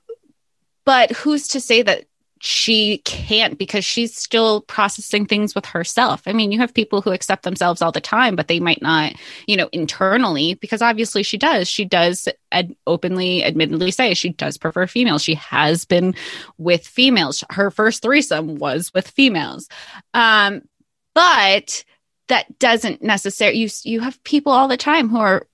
[0.85, 2.04] but who's to say that
[2.46, 6.20] she can't because she's still processing things with herself.
[6.26, 9.14] I mean, you have people who accept themselves all the time, but they might not,
[9.46, 11.68] you know, internally, because obviously she does.
[11.68, 15.22] She does ad- openly, admittedly say she does prefer females.
[15.22, 16.14] She has been
[16.59, 17.42] with females.
[17.48, 19.66] Her first threesome was with females.
[20.12, 20.68] Um,
[21.14, 21.83] but
[22.28, 25.46] that doesn't necessarily, you, you have people all the time who are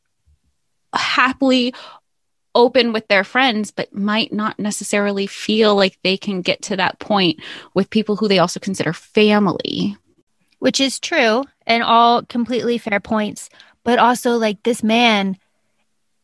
[0.94, 1.74] happily
[2.54, 6.98] open with their friends, but might not necessarily feel like they can get to that
[6.98, 7.40] point
[7.74, 9.96] with people who they also consider family.
[10.58, 13.48] Which is true and all completely fair points.
[13.82, 15.38] But also like this man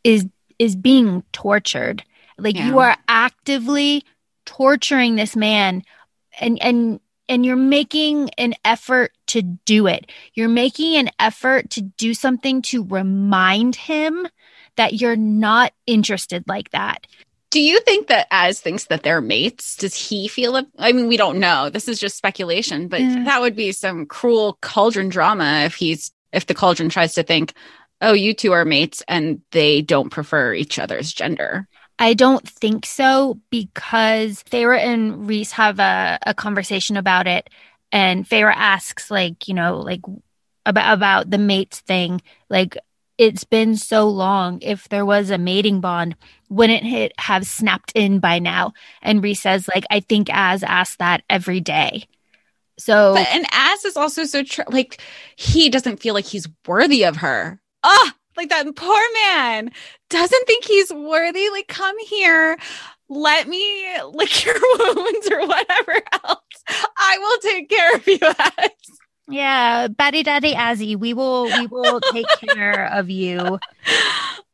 [0.04, 0.26] is
[0.58, 2.04] is being tortured.
[2.36, 2.66] Like yeah.
[2.66, 4.04] you are actively
[4.44, 5.82] torturing this man
[6.38, 10.10] and and and you're making an effort to do it.
[10.34, 14.26] You're making an effort to do something to remind him
[14.76, 17.06] that you're not interested like that.
[17.50, 19.76] Do you think that Az thinks that they're mates?
[19.76, 20.66] Does he feel it?
[20.78, 21.70] I mean, we don't know.
[21.70, 23.24] This is just speculation, but yeah.
[23.24, 27.54] that would be some cruel cauldron drama if he's if the cauldron tries to think,
[28.02, 31.66] oh, you two are mates and they don't prefer each other's gender.
[31.98, 37.48] I don't think so because Feyre and Rhys have a, a conversation about it.
[37.92, 40.02] And Feyre asks, like, you know, like
[40.64, 42.20] about about the mates thing.
[42.50, 42.76] Like,
[43.18, 44.60] it's been so long.
[44.60, 46.16] If there was a mating bond,
[46.48, 48.72] wouldn't it have snapped in by now?
[49.02, 52.06] And Rhys says, like, I think Az asks that every day.
[52.78, 55.00] So, but, and Az is also so tr- like
[55.36, 57.58] he doesn't feel like he's worthy of her.
[57.82, 59.70] Ah, oh, like that poor man
[60.10, 61.48] doesn't think he's worthy.
[61.50, 62.58] Like, come here,
[63.08, 66.40] let me lick your wounds or whatever else.
[66.68, 68.70] I will take care of you, Az.
[69.28, 73.58] Yeah, Batty Daddy Azzy, we will we will take care of you.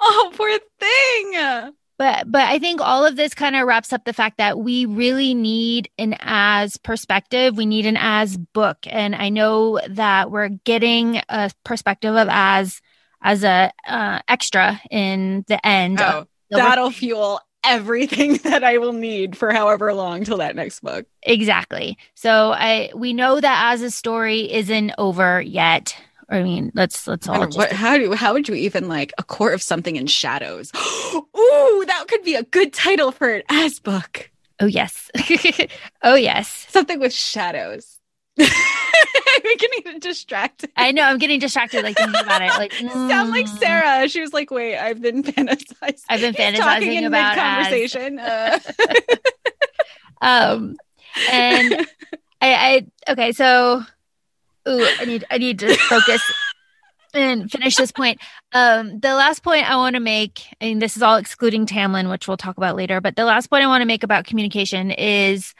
[0.05, 1.73] Oh, poor thing.
[1.97, 4.85] But but I think all of this kind of wraps up the fact that we
[4.85, 7.57] really need an Az perspective.
[7.57, 12.81] We need an Az book, and I know that we're getting a perspective of Az
[13.23, 16.01] as a uh, extra in the end.
[16.01, 21.07] Oh, that'll fuel everything that I will need for however long till that next book.
[21.23, 21.99] Exactly.
[22.15, 25.97] So I we know that Az's story isn't over yet.
[26.29, 27.47] I mean, let's let's all.
[27.47, 27.59] Just...
[27.59, 30.73] What, how do how would you even like a court of something in shadows?
[31.15, 34.31] Ooh, that could be a good title for an Az book.
[34.61, 35.11] Oh yes,
[36.03, 37.99] oh yes, something with shadows.
[38.41, 40.71] I'm getting distracted.
[40.77, 42.51] I know I'm getting distracted, like thinking about it.
[42.51, 42.91] Like mm.
[43.09, 43.59] sound like mm.
[43.59, 44.09] Sarah.
[44.09, 46.03] She was like, "Wait, I've been fantasizing.
[46.09, 48.59] I've been fantasizing about conversation." Uh.
[50.21, 50.77] um,
[51.31, 51.87] and
[52.41, 53.83] I, I okay, so
[54.69, 56.23] ooh, I need I need to focus
[57.15, 58.21] and finish this point.
[58.53, 62.27] Um, the last point I want to make, and this is all excluding Tamlin, which
[62.27, 65.55] we'll talk about later, but the last point I want to make about communication is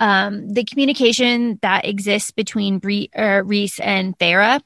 [0.00, 2.76] um, the communication that exists between
[3.16, 4.60] uh, Rhys and Feyre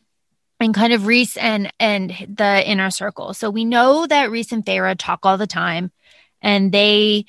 [0.61, 3.35] and kind of Rhys and and the inner circle.
[3.35, 5.91] So we know that Rhys and Feyre talk all the time
[6.41, 7.27] and they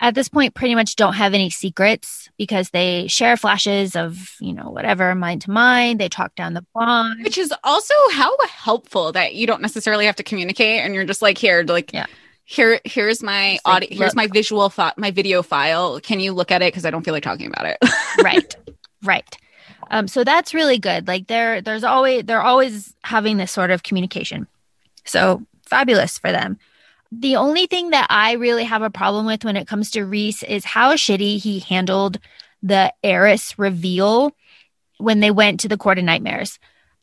[0.00, 4.52] at this point pretty much don't have any secrets because they share flashes of, you
[4.52, 5.98] know, whatever mind to mind.
[5.98, 7.24] They talk down the bond.
[7.24, 11.22] Which is also how helpful that you don't necessarily have to communicate and you're just
[11.22, 12.06] like here, like yeah
[12.50, 16.00] here here's my audio here's my visual fi- my video file.
[16.00, 16.72] Can you look at it?
[16.72, 17.76] Because i don't feel like talking about it.
[18.24, 18.56] Right.
[19.04, 19.36] Right.
[19.90, 21.06] Um so that's really good.
[21.06, 24.46] Like there there's always they're always having this sort of communication.
[25.04, 26.58] So fabulous for them.
[27.12, 30.42] The only thing that i really have a problem with when it comes to Rhys
[30.42, 32.18] is how shitty he handled
[32.62, 34.32] the heiress reveal
[34.96, 36.58] when they went to the court of nightmares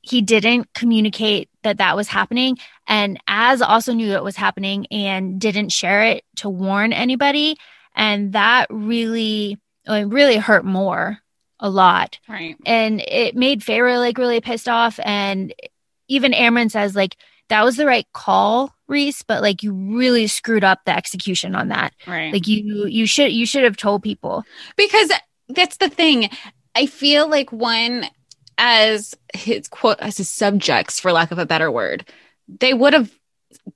[0.08, 2.58] he didn't communicate that that was happening.
[2.88, 7.58] And Az also knew it was happening and didn't share it to warn anybody
[7.96, 11.20] and that really it really hurt more
[11.60, 12.20] a lot.
[12.28, 12.58] Right.
[12.66, 15.00] And it made Feyre like really pissed off.
[15.04, 15.54] And
[16.08, 17.16] even Amren says like
[17.50, 21.70] that was the right call Rhys but like you really screwed up the execution on
[21.70, 21.94] that.
[22.06, 22.32] Right.
[22.34, 24.44] Like you you should you should have told people.
[24.76, 25.12] Because
[25.50, 26.30] that's the thing.
[26.76, 28.08] I feel like when
[28.58, 32.06] as his quote as his subjects for lack of a better word
[32.48, 33.12] they would have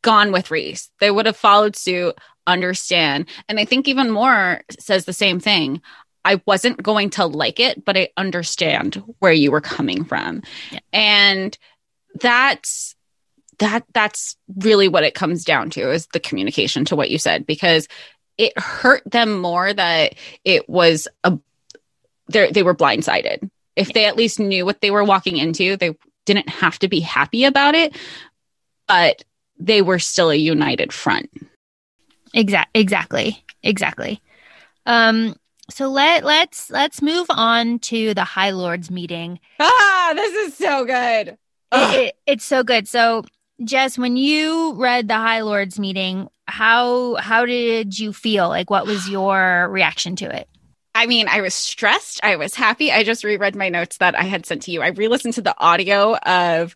[0.01, 0.89] gone with Rhys.
[0.99, 5.81] they would have followed suit understand and i think even Mor says the same thing
[6.25, 10.79] i wasn't going to like it but i understand where you were coming from yeah.
[10.93, 11.57] and
[12.15, 12.95] that's
[13.59, 17.45] that that's really what it comes down to is the communication to what you said
[17.45, 17.87] because
[18.37, 21.37] it hurt them more that it was a
[22.29, 23.49] they were blindsided
[23.79, 26.99] if they at least knew what they were walking into, they didn't have to be
[26.99, 27.97] happy about it,
[28.87, 29.23] but
[29.57, 31.29] they were still a united front.
[32.33, 33.43] Exact exactly.
[33.63, 34.21] Exactly.
[34.85, 35.35] Um
[35.69, 39.39] So let let's let's move on to the High Lords meeting.
[39.59, 41.37] Ah, this is so good.
[41.71, 42.87] It, it, it's so good.
[42.87, 43.23] So
[43.63, 48.47] Jess, when you read the High Lords meeting, how how did you feel?
[48.49, 50.47] Like what was your reaction to it?
[50.99, 52.19] I mean, I was stressed.
[52.23, 52.91] I was happy.
[52.91, 54.81] I just reread my notes that I had sent to you.
[54.81, 56.75] I re-listened to the audio of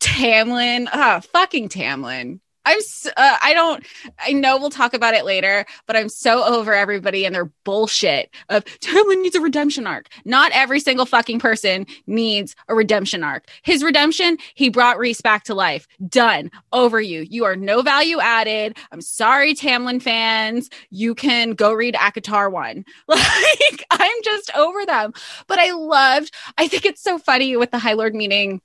[0.00, 0.88] Tamlin.
[0.90, 2.40] Ah, fucking Tamlin.
[2.66, 2.80] I'm
[3.16, 3.86] uh, I don't
[4.18, 8.34] I know we'll talk about it later, but I'm so over everybody and their bullshit
[8.48, 10.08] of Tamlin needs a redemption arc.
[10.24, 13.46] Not every single fucking person needs a redemption arc.
[13.62, 15.86] His redemption, he brought Rhys back to life.
[16.08, 16.50] Done.
[16.72, 17.20] Over you.
[17.30, 18.76] You are no value added.
[18.90, 20.68] I'm sorry Tamlin fans.
[20.90, 22.84] You can go read ACOTAR 1.
[23.08, 25.12] Like I'm just over them.
[25.46, 28.60] But I loved I think it's so funny with the High Lord meeting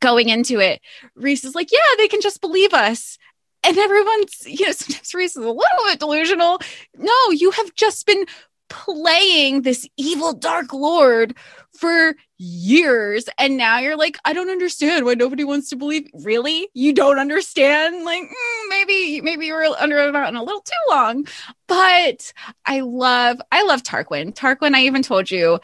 [0.00, 0.80] going into it.
[1.16, 3.18] Rhys is like, yeah, they can just believe us
[3.64, 6.60] and everyone's, you know, sometimes Rhys is a little bit delusional.
[6.96, 8.24] No, you have just been
[8.68, 11.34] playing this evil dark lord
[11.72, 16.68] for years and now you're like i don't understand why nobody wants to believe really?
[16.74, 18.04] You don't understand?
[18.04, 21.26] Like mm, maybe maybe you were under a mountain a little too long.
[21.66, 22.32] But
[22.66, 24.34] i love i love tarquin.
[24.34, 25.60] Tarquin i even told you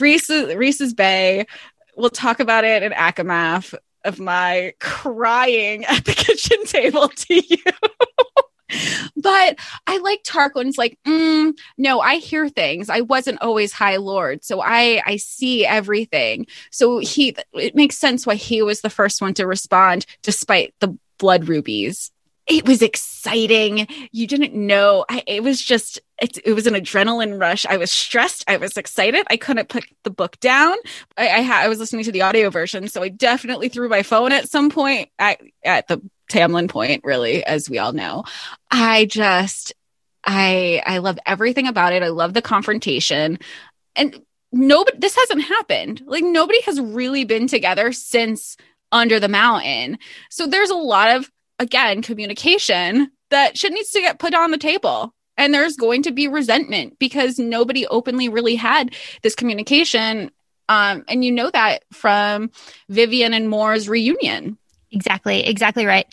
[0.00, 1.46] Rhys Rhys's bay
[1.96, 3.74] we'll talk about it in ACOMAF
[4.06, 7.62] of my crying at the kitchen table to you.
[9.16, 12.90] but I like Tarquin's like, mm, no, I hear things.
[12.90, 16.46] I wasn't always High Lord, so I I see everything.
[16.70, 20.96] So he, it makes sense why he was the first one to respond, despite the
[21.18, 22.10] blood rubies
[22.46, 23.86] it was exciting.
[24.12, 25.04] You didn't know.
[25.08, 27.66] I, it was just, it, it, was an adrenaline rush.
[27.66, 28.44] I was stressed.
[28.48, 29.26] I was excited.
[29.30, 30.76] I couldn't put the book down.
[31.16, 34.02] I, I, ha- I was listening to the audio version, so I definitely threw my
[34.02, 36.00] phone at some point at, at the
[36.30, 38.24] Tamlin point, really, as we all know.
[38.70, 39.74] I just,
[40.24, 42.02] I, I love everything about it.
[42.02, 43.38] I love the confrontation.
[43.94, 44.20] And
[44.52, 46.02] nobody, this hasn't happened.
[46.06, 48.56] Like, nobody has really been together since
[48.92, 49.98] under the mountain.
[50.30, 54.58] So there's a lot of again communication that shit needs to get put on the
[54.58, 60.30] table and there's going to be resentment because nobody openly really had this communication.
[60.68, 62.50] Um, and you know that from
[62.90, 64.58] Viviane and Mor's reunion.
[64.90, 66.06] Exactly exactly right.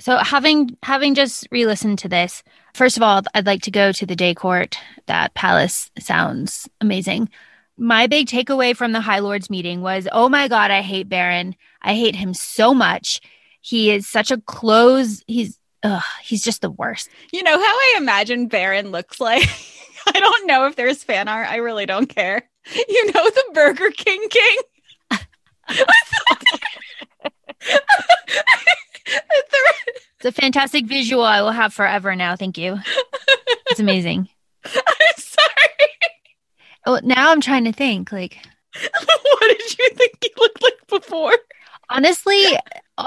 [0.00, 4.06] So having having just re-listened to this first of all i'd like to go to
[4.06, 4.76] the day court.
[5.06, 7.28] That palace sounds amazing.
[7.76, 11.54] My big takeaway from the high lords meeting was oh my god i hate Beron.
[11.82, 13.20] I hate him so much.
[13.60, 15.22] He is such a close.
[15.26, 17.08] He's ugh, he's just the worst.
[17.32, 19.48] You know how I imagine Beron looks like.
[20.14, 21.48] I don't know if there's fan art.
[21.48, 22.48] I really don't care.
[22.88, 24.56] You know the Burger King King.
[30.18, 32.36] it's a fantastic visual I will have forever now.
[32.36, 32.78] Thank you.
[33.68, 34.28] It's amazing.
[34.64, 35.88] I'm sorry.
[36.86, 38.10] Oh, now I'm trying to think.
[38.12, 38.38] Like,
[38.74, 41.36] what did you think he looked like before?
[41.88, 42.56] Honestly,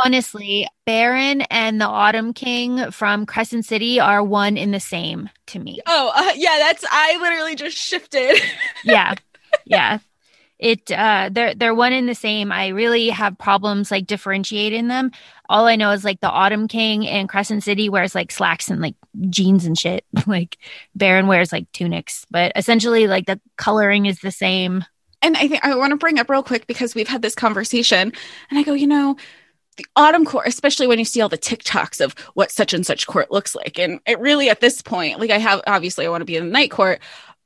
[0.04, 5.60] honestly, Beron and the Autumn King from Crescent City are one in the same to
[5.60, 5.80] me.
[5.86, 8.42] Oh, uh, yeah, that's I literally just shifted.
[8.84, 9.16] yeah.
[9.66, 10.00] Yeah.
[10.58, 12.52] It uh they're they're one in the same.
[12.52, 15.12] I really have problems like differentiating them.
[15.48, 18.82] All I know is like the Autumn King and Crescent City wears like slacks and
[18.82, 18.96] like
[19.30, 20.06] jeans and shit.
[20.28, 20.58] like
[20.96, 24.84] Beron wears like tunics, but essentially like the coloring is the same.
[25.22, 28.12] And I think I want to bring up real quick because we've had this conversation
[28.50, 29.18] and I go, you know,
[29.74, 33.08] the autumn court, especially when you see all the TikToks of what such and such
[33.08, 33.80] court looks like.
[33.80, 36.46] And it really, at this point, like I have, obviously, I want to be in
[36.46, 37.00] the night court,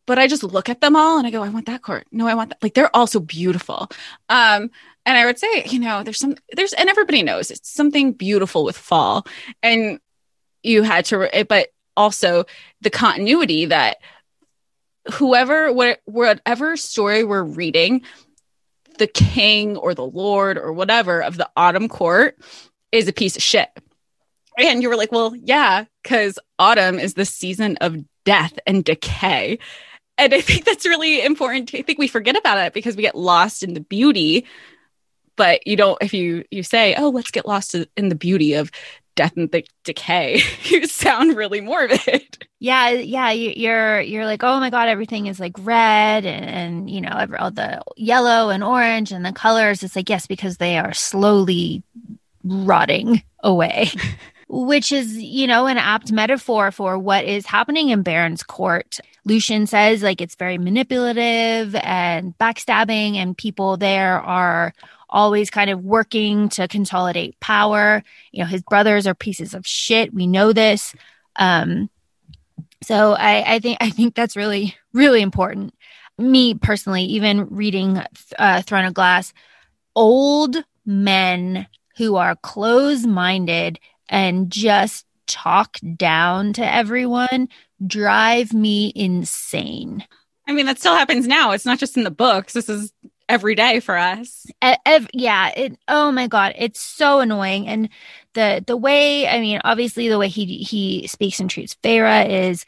[0.06, 2.08] but I just look at them all and I go, I want that court.
[2.12, 2.64] No, I want that.
[2.64, 3.90] Like they're all so beautiful.
[4.30, 4.72] Um,
[5.06, 8.64] and I would say, you know, there's some, there's, and everybody knows it's something beautiful
[8.64, 9.26] with fall.
[9.64, 10.00] And
[10.64, 12.46] you had to, but also
[12.82, 13.98] the continuity that
[15.14, 18.02] whoever, what, whatever story we're reading,
[18.98, 22.38] the king or the lord or whatever of the autumn court
[22.92, 23.70] is a piece of shit.
[24.58, 29.60] And you were like, well, yeah, because autumn is the season of death and decay.
[30.18, 31.74] And I think that's really important.
[31.76, 34.46] I think we forget about it because we get lost in the beauty.
[35.36, 38.72] But you don't, if you you say, oh, let's get lost in the beauty of
[39.18, 40.42] death and the decay.
[40.64, 42.46] You sound really morbid.
[42.60, 47.02] Yeah yeah you're you're like oh my god everything is like red and, and you
[47.02, 49.84] know all the yellow and orange and the colors.
[49.84, 51.84] It's like yes because they are slowly
[52.44, 53.90] rotting away
[54.50, 59.00] which is you know an apt metaphor for what is happening in Beron's court.
[59.26, 64.74] Lucien says like it's very manipulative and backstabbing and people there are
[65.18, 68.04] always kind of working to consolidate power.
[68.32, 70.14] You know, his brothers are pieces of shit.
[70.14, 70.94] We know this.
[71.36, 71.90] Um,
[72.84, 75.74] So I, I think I think that's really really important.
[76.18, 78.02] Me personally, even reading
[78.38, 79.34] uh, Throne of Glass,
[79.96, 87.50] old men who are close minded and just talk down to everyone
[87.86, 90.06] drive me insane.
[90.48, 91.52] I mean, that still happens now.
[91.52, 92.54] It's not just in the books.
[92.54, 92.94] This is
[93.30, 94.46] every day for us.
[95.14, 95.52] Yeah.
[95.56, 96.54] It, oh my God.
[96.58, 97.68] It's so annoying.
[97.68, 97.90] And
[98.34, 102.66] the, the way, I mean, obviously the way he, he speaks and treats Feyre is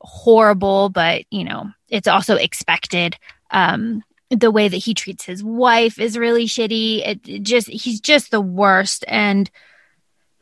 [0.00, 3.16] horrible, but you know, it's also expected.
[3.50, 7.06] Um, the way that he treats his wife is really shitty.
[7.06, 9.04] It, it just, he's just the worst.
[9.08, 9.50] And,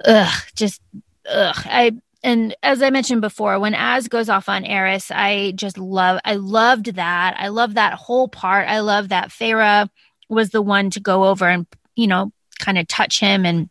[0.05, 0.81] ugh, just,
[1.29, 1.57] ugh.
[1.67, 1.93] I,
[2.25, 6.37] and as I mentioned before, when Az goes off on Eris, I just love, I
[6.37, 7.37] loved that.
[7.39, 8.67] I love that whole part.
[8.67, 9.91] I love that Feyre
[10.31, 11.67] was the one to go over and,
[11.97, 13.69] you know, kind of touch him and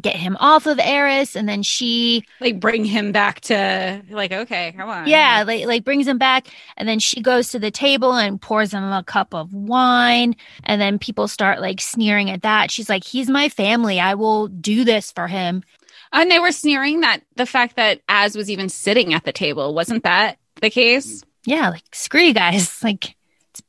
[0.00, 1.34] get him off of Eris.
[1.34, 5.08] And then she like bring him back to like, okay, come on.
[5.08, 5.42] Yeah.
[5.44, 6.46] Like, like brings him back.
[6.76, 10.36] And then she goes to the table and pours him a cup of wine.
[10.62, 12.70] And then people start like sneering at that.
[12.70, 13.98] She's like, he's my family.
[13.98, 15.64] I will do this for him.
[16.12, 19.74] And they were sneering that the fact that Az was even sitting at the table.
[19.74, 21.22] Wasn't that the case?
[21.44, 22.80] Yeah, like screw you guys.
[22.84, 23.16] Like
[23.50, 23.62] it's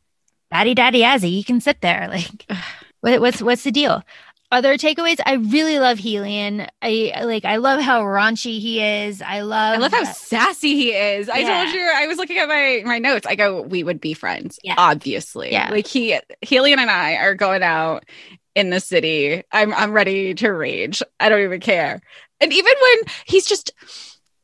[0.52, 1.32] Daddy Daddy Azzy.
[1.32, 2.08] You can sit there.
[2.12, 2.46] Like
[3.02, 4.04] what, what's what's the deal?
[4.52, 6.70] Other takeaways, I really love Helion.
[6.82, 9.22] I like I love how raunchy he is.
[9.22, 11.30] I love I love how sassy he is.
[11.30, 13.26] I told you I was looking at my my notes.
[13.26, 14.60] I go, we would be friends.
[14.64, 14.76] Yeah.
[14.78, 15.52] Obviously.
[15.52, 15.70] Yeah.
[15.72, 18.06] Like he Helion and I are going out
[18.54, 19.44] in the city.
[19.52, 21.02] I'm I'm ready to rage.
[21.20, 22.02] I don't even care
[22.40, 23.72] and even when he's just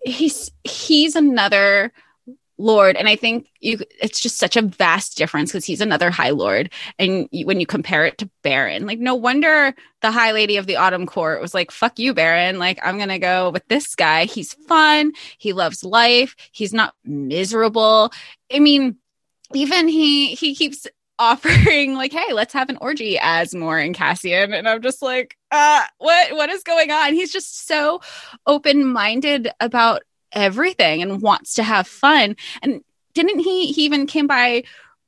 [0.04, 1.92] he's he's another
[2.58, 2.96] lord.
[2.96, 6.72] And i think you it's just such a vast difference because he's another high lord.
[7.00, 10.68] And you, when you compare it to Beron like no wonder the high lady of
[10.68, 12.60] the autumn court was like fuck you Beron.
[12.60, 14.26] Like i'm gonna go with this guy.
[14.26, 15.14] He's fun.
[15.38, 16.36] He loves life.
[16.52, 18.12] He's not miserable.
[18.54, 18.98] I mean
[19.54, 20.88] even he he keeps
[21.22, 25.38] offering like, "Hey, let's have an orgy Az Mor and Cassian," and I'm just like,
[25.52, 26.34] uh, "What?
[26.34, 28.02] What is going on?" He's just so
[28.48, 30.02] open minded about
[30.32, 32.36] everything and wants to have fun.
[32.62, 32.82] And
[33.14, 33.72] didn't he?
[33.72, 34.64] He even came by.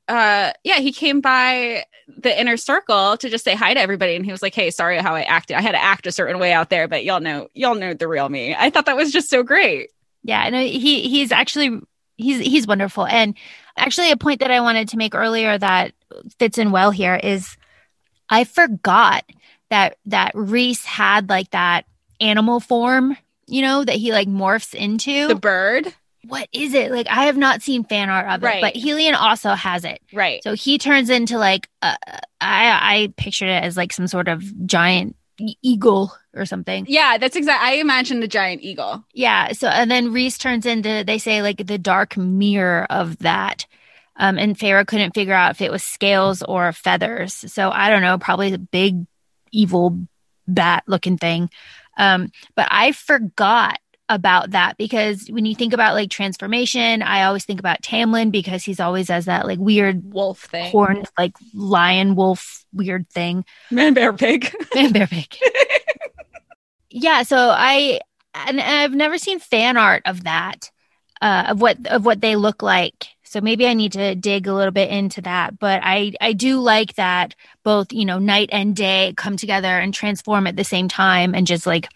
[0.06, 4.24] Uh, yeah, he came by the inner circle to just say hi to everybody, and
[4.24, 5.56] he was like, "Hey, sorry how I acted.
[5.56, 8.06] I had to act a certain way out there, but y'all know, y'all know the
[8.06, 9.90] real me." I thought that was just so great.
[10.22, 11.80] Yeah, and he he's actually
[12.16, 13.34] he's he's wonderful and
[13.76, 15.92] actually a point that i wanted to make earlier that
[16.38, 17.56] fits in well here is
[18.30, 19.24] i forgot
[19.70, 21.86] that that Rhys had like that
[22.20, 23.16] animal form
[23.46, 25.28] you know that he like morphs into.
[25.28, 25.92] The bird?
[26.26, 26.90] What is it?
[26.90, 28.62] Like i have not seen fan art of it Right.
[28.62, 30.00] but helion also has it.
[30.12, 30.42] Right.
[30.42, 31.96] So he turns into like uh,
[32.40, 37.36] i i pictured it as like some sort of giant eagle or something yeah that's
[37.36, 39.52] exact i imagined the giant eagle yeah.
[39.52, 43.66] So, and then Rhys turns into, they say, like the dark mirror of that.
[44.16, 47.34] Um, and Feyre couldn't figure out if it was scales or feathers.
[47.52, 49.06] So I don't know, probably the big
[49.50, 50.06] evil
[50.46, 51.50] bat looking thing.
[51.96, 53.78] Um, but I forgot
[54.08, 58.62] about that because when you think about like transformation, I always think about Tamlin because
[58.62, 63.44] he's always as that like weird wolf thing horned like lion wolf weird thing.
[63.70, 65.34] man bear pig Man bear pig.
[66.90, 68.00] yeah, so I
[68.34, 70.70] and I've never seen fan art of that,
[71.22, 73.08] uh, of what of what they look like.
[73.22, 75.58] So maybe I need to dig a little bit into that.
[75.58, 79.94] But I I do like that both you know night and day come together and
[79.94, 81.88] transform at the same time and just like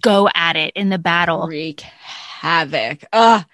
[0.00, 1.46] go at it in the battle.
[1.46, 3.04] wreak havoc.
[3.12, 3.44] Ugh.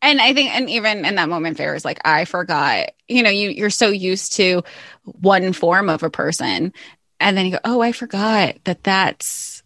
[0.00, 2.90] And I think, and even in that moment, Feyre is like, I forgot.
[3.08, 4.62] You know, you you're so used to
[5.04, 6.72] one form of a person,
[7.20, 9.62] and then you go, oh, I forgot that that's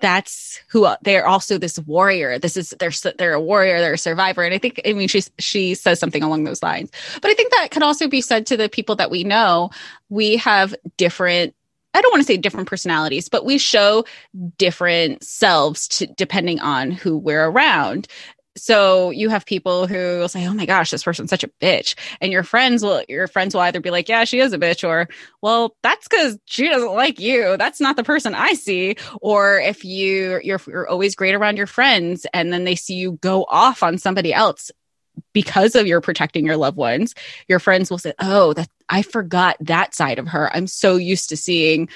[0.00, 2.38] that's who they're also this warrior.
[2.38, 5.22] This is they're they're a warrior, they're a survivor, and I think I mean she
[5.38, 6.90] she says something along those lines.
[7.20, 9.70] But I think that could also be said to the people that we know.
[10.08, 11.54] We have different
[11.94, 14.04] I don't want to say different personalities, but we show
[14.58, 18.08] different selves to, depending on who we're around.
[18.56, 21.96] So you have people who will say, "Oh my gosh, this person's such a bitch,"
[22.20, 24.86] and your friends will your friends will either be like, "Yeah, she is a bitch,"
[24.88, 25.08] or
[25.42, 27.56] "Well, that's because she doesn't like you.
[27.56, 31.66] That's not the person I see." Or if you you're, you're always great around your
[31.66, 34.70] friends, and then they see you go off on somebody else
[35.32, 37.14] because of your protecting your loved ones,
[37.48, 40.54] your friends will say, "Oh, that I forgot that side of her.
[40.54, 41.88] I'm so used to seeing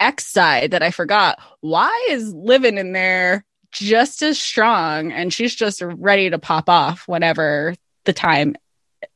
[0.00, 1.38] X side that I forgot.
[1.60, 7.06] Why is living in there just as strong and she's just ready to pop off
[7.06, 7.74] whenever
[8.04, 8.56] the time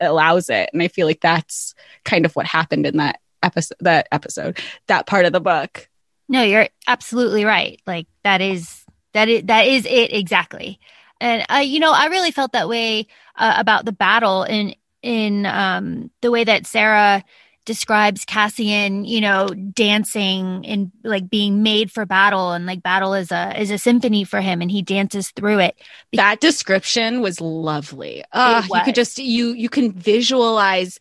[0.00, 4.08] allows it?" And I feel like that's kind of what happened in that episode that
[4.12, 5.88] episode, that part of the book.
[6.28, 7.80] No, you're absolutely right.
[7.86, 10.80] Like that is that is that is it exactly.
[11.20, 13.06] And I, you know, I really felt that way
[13.36, 17.24] uh, about the battle in in um, the way that Sarah
[17.64, 23.30] describes Cassian, you know, dancing and like being made for battle and like battle is
[23.30, 25.76] a is a symphony for him and he dances through it.
[26.12, 28.24] That description was lovely.
[28.32, 28.78] Uh, was.
[28.78, 30.98] you could just you you can visualize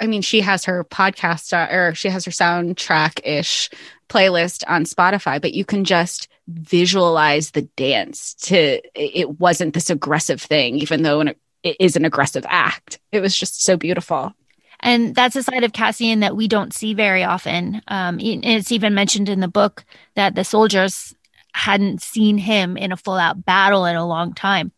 [0.00, 3.70] I mean she has her podcast uh, or she has her soundtrack ish
[4.08, 10.42] playlist on Spotify, but you can just visualize the dance to it wasn't this aggressive
[10.42, 11.22] thing even though
[11.62, 12.98] is an aggressive act.
[13.12, 14.34] It was just so beautiful.
[14.80, 17.82] And that's a side of Cassian that we don't see very often.
[17.88, 19.84] Um, it's even mentioned in the book
[20.14, 21.14] that the soldiers
[21.52, 24.72] hadn't seen him in a full out battle in a long time.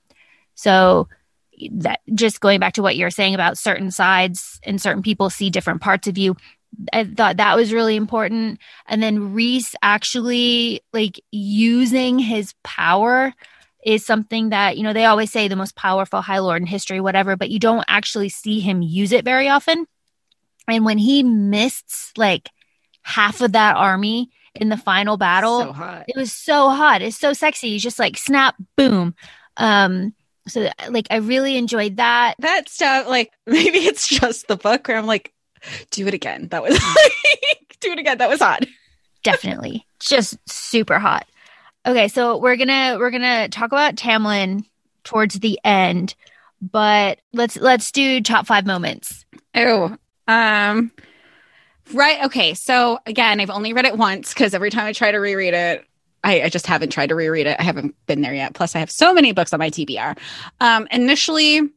[0.55, 1.09] So
[1.71, 5.51] that just going back to what you're saying about certain sides and certain people see
[5.51, 6.37] different parts of you.
[6.93, 8.59] I thought that was really important.
[8.87, 13.35] And then Rhys actually like using his power
[13.83, 17.01] is something that, you know, they always say the most powerful High Lord in history,
[17.01, 19.87] whatever, but you don't actually see him use it very often.
[20.69, 22.49] And when he missed like
[23.03, 27.03] half of that army in the final battle, so it was so hot.
[27.03, 27.71] It's so sexy.
[27.71, 29.15] He's just like snap, boom.
[29.57, 30.15] Um,
[30.47, 32.35] so like I really enjoyed that.
[32.39, 35.33] That stuff, like maybe it's just the book where I'm like,
[35.91, 36.49] do it again.
[36.49, 38.19] That was like, do it again.
[38.19, 38.65] That was hot.
[39.25, 39.87] Definitely.
[40.01, 41.27] just super hot.
[41.85, 44.65] Okay, so we're gonna we're gonna talk about Tamlin
[45.03, 46.15] towards the end,
[46.61, 49.27] but let's let's do top five moments.
[49.55, 49.97] Oh,
[50.29, 50.93] um,
[51.93, 52.25] right.
[52.27, 52.55] Okay.
[52.55, 55.85] So again, I've only read it once because every time I try to reread it,
[56.23, 57.57] I, I, just haven't tried to reread it.
[57.59, 58.55] I haven't been there yet.
[58.55, 60.17] Plus, I have so many books on my TBR.
[60.61, 61.69] Um, initially,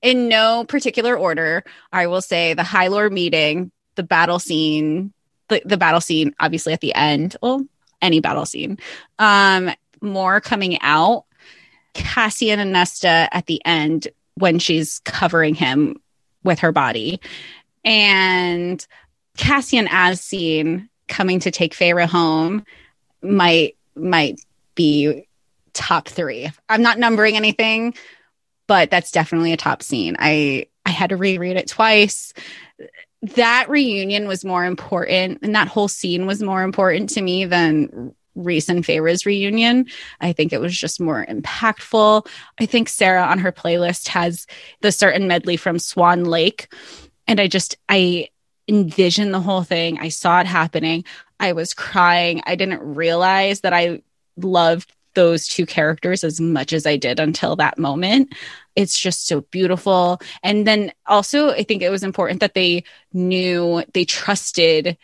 [0.00, 5.12] in no particular order, I will say the High Lord meeting, the battle scene,
[5.48, 7.36] the, the battle scene, obviously at the end.
[7.42, 7.66] Well,
[8.02, 8.78] any battle scene.
[9.18, 11.24] Um, Mor coming out,
[11.94, 16.00] Cassian and Nesta at the end when she's covering him
[16.42, 17.20] with her body
[17.84, 18.84] and
[19.36, 22.64] Cassian as seen coming to take Feyre home
[23.22, 24.40] might might
[24.74, 25.26] be
[25.72, 26.50] top three.
[26.68, 27.94] I'm not numbering anything,
[28.66, 30.16] but that's definitely a top scene.
[30.18, 32.32] I I had to reread it twice.
[33.22, 38.14] That reunion was more important, and that whole scene was more important to me than
[38.34, 39.86] Rhys and Feyre's reunion.
[40.20, 42.26] I think it was just more impactful.
[42.58, 44.46] I think Sarah on her playlist has
[44.80, 46.72] the certain medley from Swan Lake
[47.26, 48.28] and I just, I
[48.68, 49.98] envisioned the whole thing.
[50.00, 51.04] I saw it happening.
[51.38, 52.42] I was crying.
[52.46, 54.02] I didn't realize that I
[54.36, 58.34] loved those two characters as much as I did until that moment.
[58.76, 60.20] It's just so beautiful.
[60.42, 64.96] And then also, I think it was important that they knew, they trusted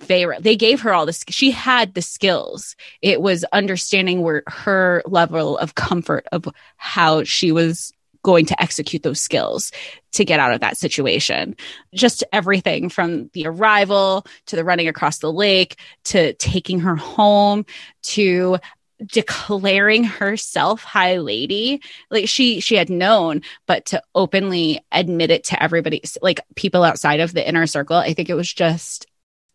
[0.00, 0.40] Feyre.
[0.40, 1.24] They gave her all this.
[1.28, 2.76] She had the skills.
[3.02, 6.46] It was understanding where her level of comfort of
[6.76, 7.92] how she was
[8.22, 9.72] going to execute those skills
[10.12, 11.56] to get out of that situation.
[11.94, 17.64] Just everything from the arrival to the running across the lake to taking her home
[18.02, 18.58] to
[19.06, 21.80] declaring herself high lady
[22.10, 27.20] like she she had known but to openly admit it to everybody like people outside
[27.20, 29.06] of the inner circle i think it was just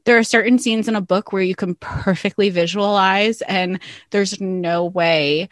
[0.06, 3.80] there are certain scenes in a book where you can perfectly visualize and
[4.12, 5.50] there's no way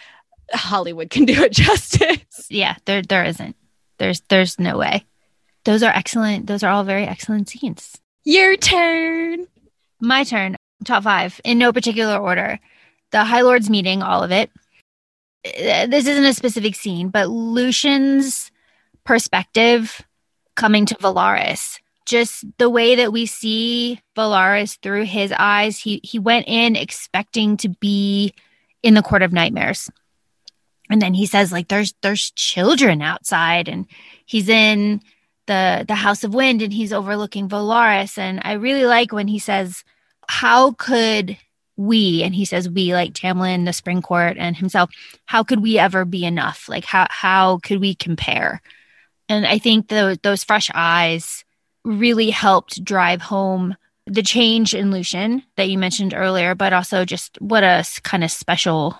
[0.54, 2.48] Hollywood can do it justice.
[2.50, 3.56] Yeah, there there isn't.
[3.98, 5.06] There's there's no way.
[5.64, 6.48] Those are excellent.
[6.48, 7.98] Those are all very excellent scenes.
[8.24, 9.48] Your turn.
[10.00, 10.56] My turn.
[10.84, 12.60] Top five in no particular order.
[13.12, 14.50] The High Lords meeting, all of it.
[15.46, 18.52] Uh, this isn't a specific scene, but Lucien's
[19.04, 20.02] perspective
[20.56, 21.80] coming to Velaris.
[22.06, 25.78] Just the way that we see Velaris through his eyes.
[25.78, 28.34] He he went in expecting to be
[28.84, 29.90] in the Court of Nightmares
[30.92, 33.88] and then he says like there's there's children outside and
[34.26, 35.02] he's in
[35.48, 39.40] the the house of wind and he's overlooking Velaris and I really like when he
[39.40, 39.84] says
[40.28, 41.38] how could
[41.82, 44.90] we and he says we like Tamlin the spring court and himself
[45.26, 46.70] how could we ever be enough?
[46.70, 48.62] Like how how could we compare?
[49.30, 51.46] And I think the, those fresh eyes
[51.86, 53.76] really helped drive home
[54.06, 58.32] the change in Lucien that you mentioned earlier but also just what a kind of
[58.32, 58.98] special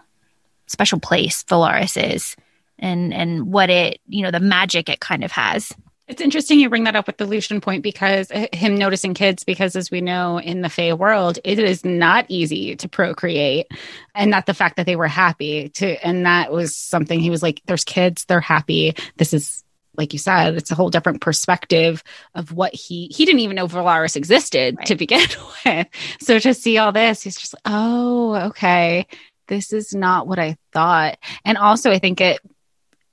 [0.68, 2.36] special place Velaris is
[2.80, 5.74] and and what it you know the magic it kind of has
[6.12, 9.46] it's interesting you bring that up with the Lucien point because uh, him noticing kids,
[9.46, 13.68] because as we know in the Fae world, it is not easy to procreate.
[14.14, 17.42] And that the fact that they were happy to, and that was something he was
[17.42, 18.94] like, there's kids, they're happy.
[19.16, 19.64] This is,
[19.96, 22.04] like you said, it's a whole different perspective
[22.36, 24.88] of what he, he didn't even know Velaris existed right.
[24.88, 25.26] to begin
[25.66, 25.88] with.
[26.20, 29.08] So to see all this, he's just like, oh, okay
[29.48, 31.18] this is not what I thought.
[31.44, 32.40] And also, I think it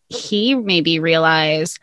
[0.08, 1.80] he maybe realize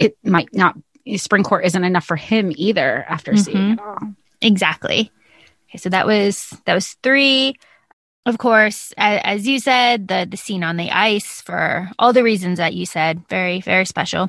[0.00, 0.76] it might not
[1.16, 3.42] spring court isn't enough for him either after mm-hmm.
[3.42, 3.98] seeing it all.
[4.40, 5.12] Exactly.
[5.68, 7.54] Okay, so that was that was three.
[8.26, 12.24] Of course, as, as you said, the the scene on the ice for all the
[12.24, 14.28] reasons that you said, very very special.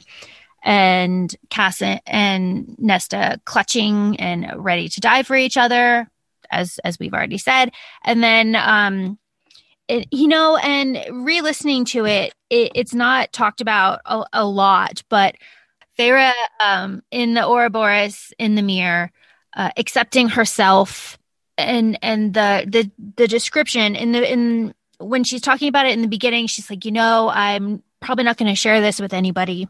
[0.64, 6.08] And Cass and Nesta clutching and ready to die for each other,
[6.52, 7.72] as as we've already said.
[8.04, 9.18] And then um
[9.88, 15.04] it, you know, and re-listening to it, it, it's not talked about a, a lot,
[15.10, 15.36] but
[15.98, 19.12] Feyre um, in the Ouroboros in the mirror,
[19.56, 21.18] uh, accepting herself,
[21.58, 26.02] and and the the the description in the in when she's talking about it in
[26.02, 29.68] the beginning, she's like, you know, I'm probably not going to share this with anybody.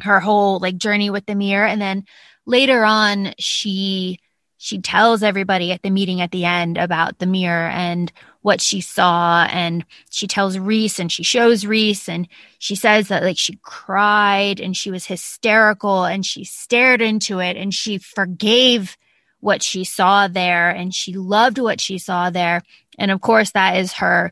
[0.00, 2.04] Her whole like journey with the mirror, and then
[2.46, 4.18] later on, she
[4.62, 8.80] she tells everybody at the meeting at the end about the mirror and what she
[8.80, 12.28] saw and she tells Rhys and she shows Rhys and
[12.60, 17.56] she says that like she cried and she was hysterical and she stared into it
[17.56, 18.96] and she forgave
[19.40, 22.62] what she saw there and she loved what she saw there.
[22.98, 24.30] And of course that is her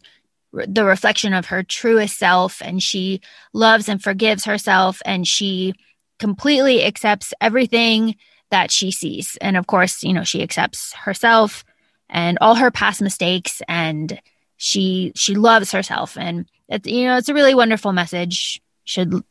[0.53, 3.21] the reflection of her truest self and she
[3.53, 5.75] loves and forgives herself and she
[6.21, 8.15] completely accepts everything
[8.51, 9.37] that she sees.
[9.41, 11.65] And of course, you know, she accepts herself
[12.09, 14.21] and all her past mistakes and
[14.57, 18.61] she she loves herself and it's you know, it's a really wonderful message.
[18.85, 19.25] Should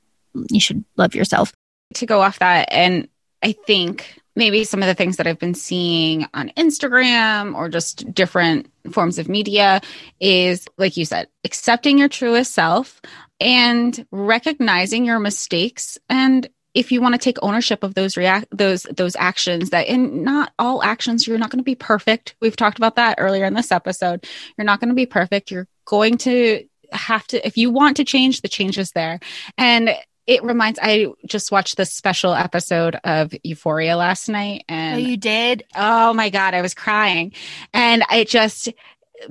[0.50, 1.54] you should love yourself.
[1.96, 3.08] To go off that and
[3.42, 8.14] I think maybe some of the things that I've been seeing on Instagram or just
[8.14, 9.82] different forms of media
[10.20, 13.02] is like you said, accepting your truest self
[13.40, 16.50] and recognizing your mistakes and
[16.80, 20.54] if you want to take ownership of those react those those actions that and not
[20.58, 22.36] all actions you're not going to be perfect.
[22.40, 24.26] We've talked about that earlier in this episode.
[24.58, 25.52] You're not going to be perfect.
[25.52, 29.20] You're going to have to if you want to change the change is there.
[29.58, 29.90] And
[30.26, 35.18] it reminds i just watched this special episode of euphoria last night and oh, you
[35.18, 35.66] did?
[35.76, 37.34] Oh my god i was crying.
[37.74, 38.70] And i just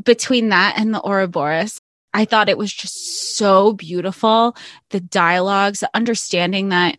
[0.04, 1.80] between that and the ouroboros
[2.14, 4.56] I thought it was just so beautiful.
[4.90, 6.98] The dialogues, understanding that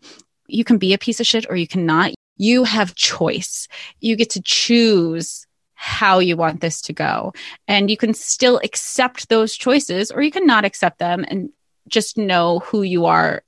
[0.52, 2.12] you can be a piece of shit or you cannot.
[2.36, 3.68] You have choice.
[4.00, 7.32] You get to choose how you want this to go.
[7.66, 11.50] And you can still accept those choices or you can not accept them and
[11.88, 13.42] just know who you are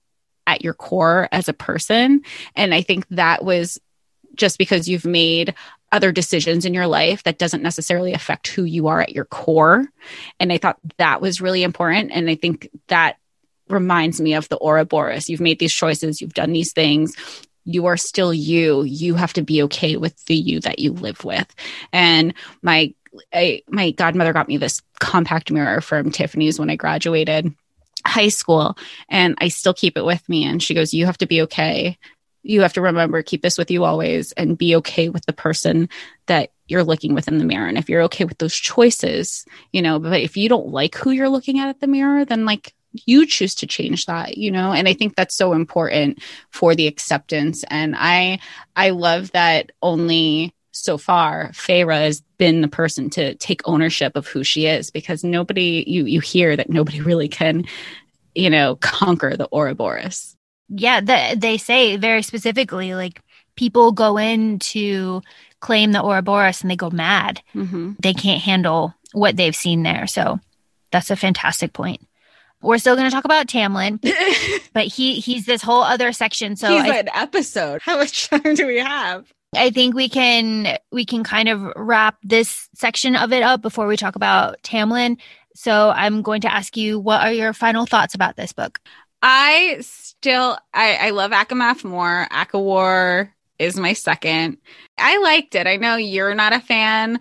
[0.46, 2.22] at your core as a person.
[2.56, 3.78] And I think that was
[4.34, 5.54] just because you've made
[5.92, 9.86] other decisions in your life that doesn't necessarily affect who you are at your core.
[10.40, 12.12] And I thought that was really important.
[12.12, 13.16] And I think that
[13.72, 15.28] reminds me of the Ouroboros.
[15.28, 17.16] You've made these choices, you've done these things.
[17.64, 18.82] You are still you.
[18.82, 21.46] You have to be okay with the you that you live with.
[21.92, 22.94] And my
[23.32, 27.54] I, my godmother got me this compact mirror from Tiffany's when I graduated
[28.06, 28.76] high school,
[29.08, 30.44] and I still keep it with me.
[30.44, 31.98] And she goes, "You have to be okay.
[32.42, 35.88] You have to remember, keep this with you always, and be okay with the person
[36.26, 37.68] that you're looking with in the mirror.
[37.68, 41.10] And if you're okay with those choices, you know, but if you don't like who
[41.10, 42.74] you're looking at at the mirror, then like
[43.06, 46.86] you choose to change that you know and i think that's so important for the
[46.86, 48.38] acceptance and i
[48.76, 54.26] i love that only so far Feyre has been the person to take ownership of
[54.26, 57.64] who she is because nobody you you hear that nobody really can
[58.34, 60.36] you know conquer the Ouroboros.
[60.68, 63.20] Yeah, the, they say very specifically like
[63.56, 65.22] people go in to
[65.60, 67.42] claim the Ouroboros and they go mad.
[67.54, 67.92] Mm-hmm.
[68.00, 70.06] They can't handle what they've seen there.
[70.06, 70.40] So
[70.90, 72.00] that's a fantastic point.
[72.62, 74.00] We're still going to talk about Tamlin,
[74.72, 76.56] but he he's this whole other section.
[76.56, 77.82] So he's I, an episode.
[77.82, 79.32] How much time do we have?
[79.54, 83.86] I think we can we can kind of wrap this section of it up before
[83.86, 85.18] we talk about Tamlin.
[85.54, 88.80] So I'm going to ask you, what are your final thoughts about this book?
[89.20, 92.26] I still I, I love ACOMAF more.
[92.30, 94.56] ACOWAR is my second.
[94.98, 95.66] I liked it.
[95.66, 97.20] I know you're not a fan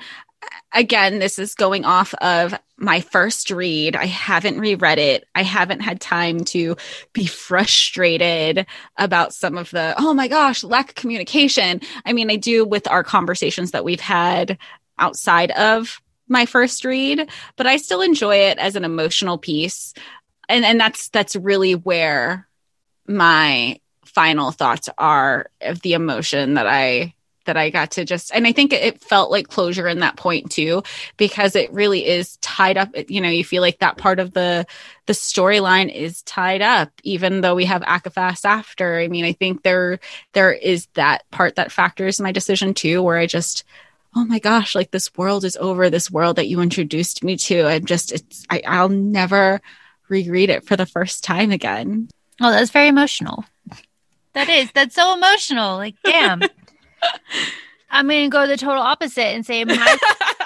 [0.74, 3.96] again, this is going off of my first read.
[3.96, 5.26] I haven't reread it.
[5.36, 6.76] I haven't had time to
[7.14, 8.66] be frustrated
[8.98, 11.82] about some of the, oh my gosh, lack of communication.
[12.06, 14.58] I mean, I do with our conversations that we've had
[14.98, 19.94] outside of my first read, but I still enjoy it as an emotional piece.
[20.50, 22.48] And and that's that's really where
[23.08, 27.14] my final thoughts are of the emotion that I
[27.46, 30.52] that I got to just, and I think it felt like closure in that point
[30.52, 30.84] too,
[31.18, 32.90] because it really is tied up.
[33.10, 34.66] You know, you feel like that part of the,
[35.06, 39.00] the storyline is tied up, even though we have ACOFAS after.
[39.00, 40.00] I mean, I think there,
[40.34, 43.64] there is that part that factors my decision too, where I just,
[44.16, 47.68] oh my gosh, like this world is over, this world that you introduced me to.
[47.68, 49.62] And just, it's, I, I'll never
[50.10, 52.10] reread it for the first time again.
[52.42, 53.46] Oh, that's very emotional.
[54.34, 54.72] That is.
[54.74, 55.78] That's so emotional.
[55.78, 56.42] Like, damn.
[57.90, 59.98] I'm going to go the total opposite and say my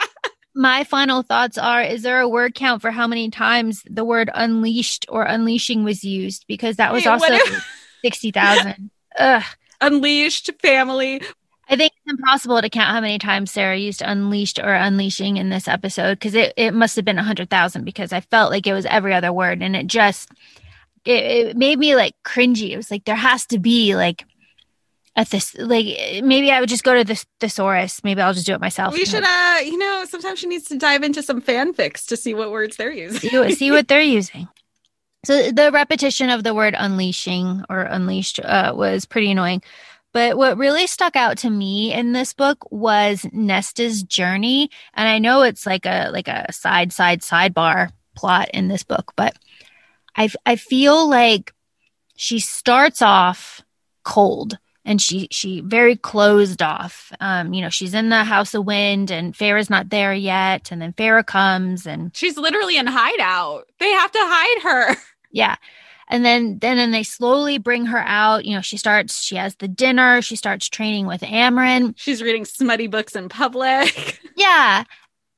[0.56, 4.30] my final thoughts are is there a word count for how many times the word
[4.34, 7.68] unleashed or unleashing was used because that was also if-
[8.04, 8.90] 60,000.
[9.18, 9.44] Ugh.
[9.82, 11.22] Unleashed family.
[11.68, 15.50] I think it's impossible to count how many times Sarah used unleashed or unleashing in
[15.50, 18.86] this episode because it, it must have been 100,000 because I felt like it was
[18.86, 20.30] every other word and it just
[21.06, 22.72] it, it made me like cringy.
[22.72, 24.26] It was like there has to be like
[25.16, 25.86] a this like
[26.24, 28.04] maybe I would just go to the thesaurus.
[28.04, 28.94] Maybe I'll just do it myself.
[28.94, 32.34] We should, uh, you know, sometimes she needs to dive into some fanfics to see
[32.34, 33.30] what words they're using.
[33.30, 34.48] see, what- see what they're using.
[35.26, 39.64] So the repetition of the word unleashing or unleashed uh, was pretty annoying.
[40.14, 45.18] But what really stuck out to me in this book was Nesta's journey, and I
[45.18, 49.36] know it's like a like a side side sidebar plot in this book, but
[50.16, 51.54] I I feel like
[52.16, 53.62] she starts off
[54.04, 57.12] cold and she she very closed off.
[57.20, 60.82] Um, you know, she's in the House of Wind, and Feyre's not there yet, and
[60.82, 63.68] then Farah comes and She's literally in hideout.
[63.80, 64.96] They have to hide her.
[65.32, 65.56] yeah.
[66.08, 68.46] And then then then they slowly bring her out.
[68.46, 71.94] You know, she starts she has the dinner, she starts training with Amren.
[71.98, 74.22] She's reading smutty books in public.
[74.38, 74.84] Yeah.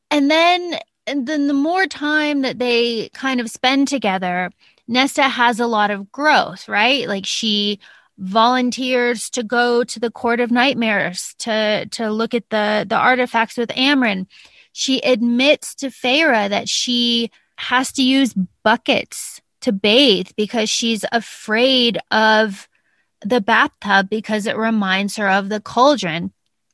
[0.10, 4.50] And then and then the more time that they kind of spend together,
[4.88, 7.08] Nesta has a lot of growth, right?
[7.08, 7.80] Like she
[8.18, 13.58] volunteers to go to the court of nightmares to to look at the the artifacts
[13.58, 14.28] with Amren.
[14.72, 21.98] She admits to Feyre that she has to use buckets to bathe because she's afraid
[22.12, 22.68] of
[23.22, 26.32] the bathtub because it reminds her of the cauldron.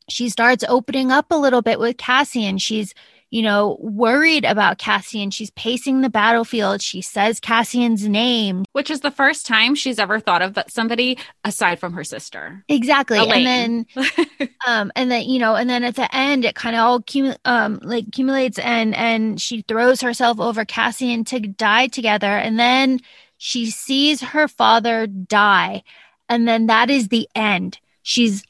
[0.10, 2.58] She starts opening up a little bit with Cassian.
[2.58, 2.94] She's,
[3.34, 5.32] you know, worried about Cassian.
[5.32, 6.84] She's pacing the battlefield.
[6.84, 8.64] She says Cassian's name.
[8.74, 12.64] Which is the first time she's ever thought of somebody aside from her sister.
[12.70, 13.18] Exactly.
[13.18, 13.48] Elain.
[13.48, 16.82] And then um and then you know and then at the end it kind of
[16.82, 22.28] all cumu- um like accumulates and and she throws herself over Cassian to die together
[22.28, 23.00] and then
[23.40, 25.82] she sees her father die
[26.30, 28.44] and then that is the end she's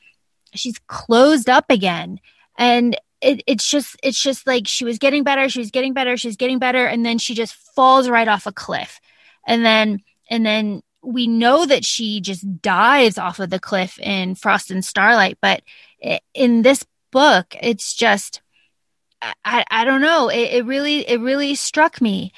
[0.54, 2.20] she's closed up again
[2.58, 6.18] and it, it's just it's just like she was getting better she was getting better
[6.18, 9.00] she's getting better and then she just falls right off a cliff
[9.48, 10.00] and then
[10.30, 14.84] and then we know that she just dives off of the cliff in Frost and
[14.84, 15.62] Starlight, but
[16.34, 18.42] in this book, it's just
[19.22, 20.30] I, I, I don't know.
[20.30, 22.32] It, it really it really struck me.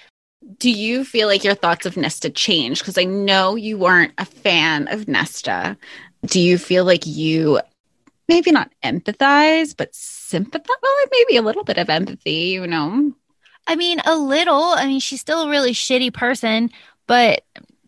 [0.59, 2.81] Do you feel like your thoughts of Nesta changed?
[2.81, 5.77] Because I know you weren't a fan of Nesta.
[6.25, 7.61] Do you feel like you
[8.27, 10.75] maybe not empathize, but sympathize?
[10.81, 13.13] Well, maybe a little bit of empathy, you know?
[13.67, 14.63] I mean, a little.
[14.63, 16.69] I mean, she's still a really shitty person,
[17.07, 17.43] but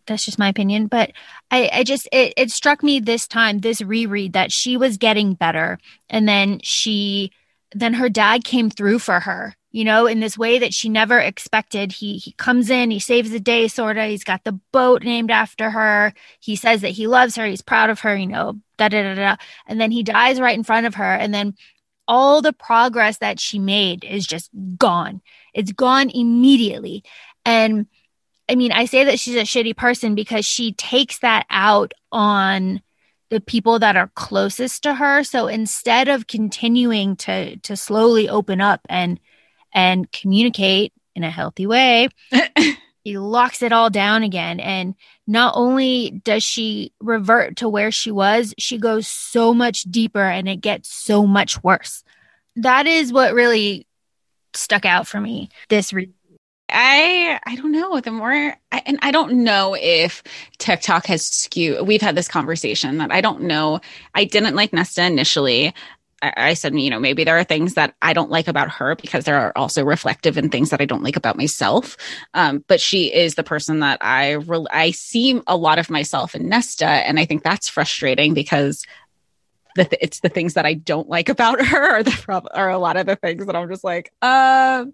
[0.06, 0.86] that's just my opinion.
[0.86, 1.12] But
[1.50, 5.34] I, I just it, it struck me this time, this reread, that she was getting
[5.34, 5.78] better,
[6.10, 7.32] and then she
[7.72, 11.18] then her dad came through for her, you know, in this way that she never
[11.18, 11.92] expected.
[11.92, 14.06] He he comes in, he saves the day, sorta.
[14.06, 16.14] He's got the boat named after her.
[16.40, 19.14] He says that he loves her, he's proud of her, you know, da da da
[19.14, 19.36] da.
[19.66, 21.54] And then he dies right in front of her, and then
[22.06, 25.20] all the progress that she made is just gone.
[25.52, 27.04] It's gone immediately.
[27.44, 27.86] And
[28.48, 32.80] I mean, I say that she's a shitty person because she takes that out on
[33.28, 35.22] the people that are closest to her.
[35.22, 39.20] So instead of continuing to to slowly open up and
[39.78, 42.08] and communicate in a healthy way,
[43.04, 44.58] he locks it all down again.
[44.58, 50.24] And not only does she revert to where she was, she goes so much deeper
[50.24, 52.02] and it gets so much worse.
[52.56, 53.86] That is what really
[54.52, 56.10] stuck out for me this re-
[56.70, 58.00] I I don't know.
[58.00, 58.32] The more
[58.72, 60.22] I, and I don't know if
[60.58, 61.86] TikTok has skewed.
[61.86, 63.80] We've had this conversation that I don't know.
[64.14, 65.72] I didn't like Nesta initially.
[66.22, 69.24] I, said, you know, maybe there are things that I don't like about her because
[69.24, 71.96] there are also reflective in things that I don't like about myself.
[72.34, 76.34] Um, but she is the person that I re- I see a lot of myself
[76.34, 78.84] in Nesta, and I think that's frustrating because
[79.76, 82.70] the th- it's the things that I don't like about her are the prob- are
[82.70, 84.86] a lot of the things that I'm just like, uh,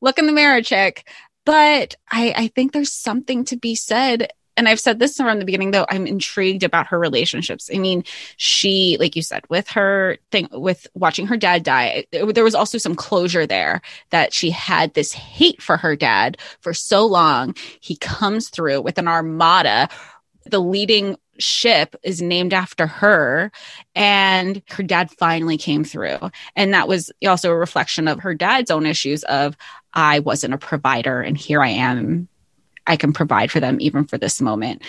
[0.00, 1.08] look in the mirror, chick.
[1.46, 4.30] But I, I think there's something to be said.
[4.60, 7.70] And I've said this from the beginning, though, I'm intrigued about her relationships.
[7.74, 8.04] I mean,
[8.36, 12.76] she, like you said, with her thing, with watching her dad die, there was also
[12.76, 13.80] some closure there
[14.10, 17.54] that she had this hate for her dad for so long.
[17.80, 19.88] He comes through with an armada.
[20.44, 23.50] The leading ship is named after her
[23.94, 26.18] and her dad finally came through
[26.54, 29.56] and that was also a reflection of her dad's own issues of
[29.94, 32.28] i wasn't a provider and here i am
[32.86, 34.82] i can provide for them even for this moment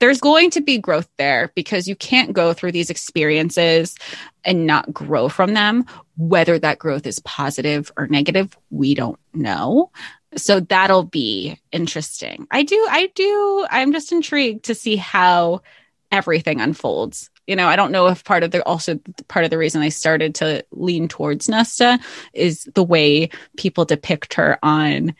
[0.00, 3.96] there's going to be growth there because you can't go through these experiences
[4.44, 5.86] and not grow from them.
[6.16, 9.90] Whether that growth is positive or negative, we don't know.
[10.36, 12.46] So that'll be interesting.
[12.50, 15.62] I do, I do, I'm just intrigued to see how
[16.10, 17.30] everything unfolds.
[17.46, 18.98] You know, I don't know if part of the also
[19.28, 22.00] part of the reason I started to lean towards Nesta
[22.32, 25.14] is the way people depict her on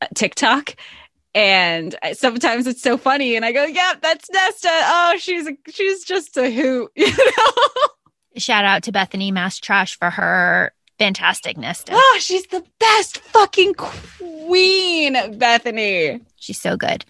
[0.00, 0.76] uh, TikTok
[1.34, 4.68] and sometimes it's so funny and i go yeah that's nesta.
[4.70, 7.88] Oh she's a, she's just a hoot you know?
[8.36, 11.92] Shout out to bethany Maas trash for her fantastic nesta.
[11.94, 16.20] Oh she's the best fucking queen bethany.
[16.36, 17.04] She's so good.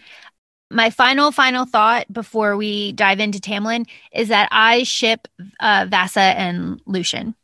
[0.69, 5.27] My final final thought before we dive into tamlin is that i ship
[5.59, 7.35] uh, vassa and lucien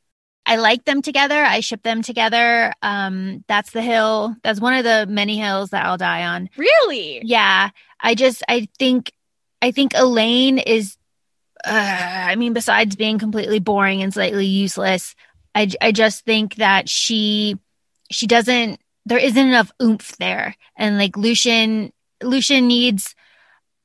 [0.48, 1.36] I like them together.
[1.36, 2.74] I ship them together.
[2.82, 4.34] Um, that's the hill.
[4.44, 6.50] That's one of the many hills that I'll die on.
[6.56, 7.22] Really?
[7.24, 7.70] Yeah.
[8.00, 9.12] I just I think
[9.62, 10.98] I think Elain is
[11.66, 15.16] uh, I mean, besides being completely boring and slightly useless,
[15.54, 17.58] I I just think that she
[18.10, 20.56] she doesn't there isn't enough oomph there.
[20.78, 21.92] And like Lucien
[22.24, 23.16] Lucien needs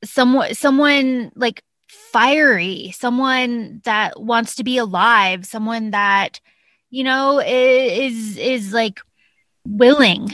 [0.05, 6.39] someone someone like fiery, someone that wants to be alive, someone that
[6.93, 9.01] you know, is is like
[9.67, 10.29] willing.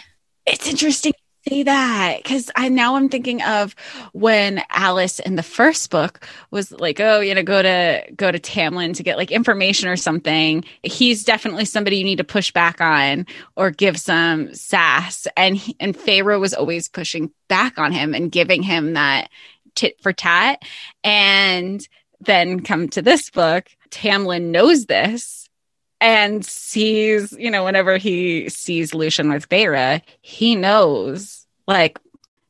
[0.46, 3.78] It's interesting to say that because I now I'm thinking of
[4.12, 8.40] when Alis in the first book was like, oh, you know, go to go to
[8.40, 10.66] Tamlin to get like information or something.
[10.84, 15.28] He's definitely somebody you need to push back on or give some sass.
[15.38, 19.30] And he, and Feyre was always pushing back on him and giving him that
[19.76, 20.62] tit for tat.
[21.06, 21.88] And
[22.20, 25.39] then come to this book, Tamlin knows this
[26.02, 32.00] and sees, you know, whenever he sees Lucien with Feyre, he knows like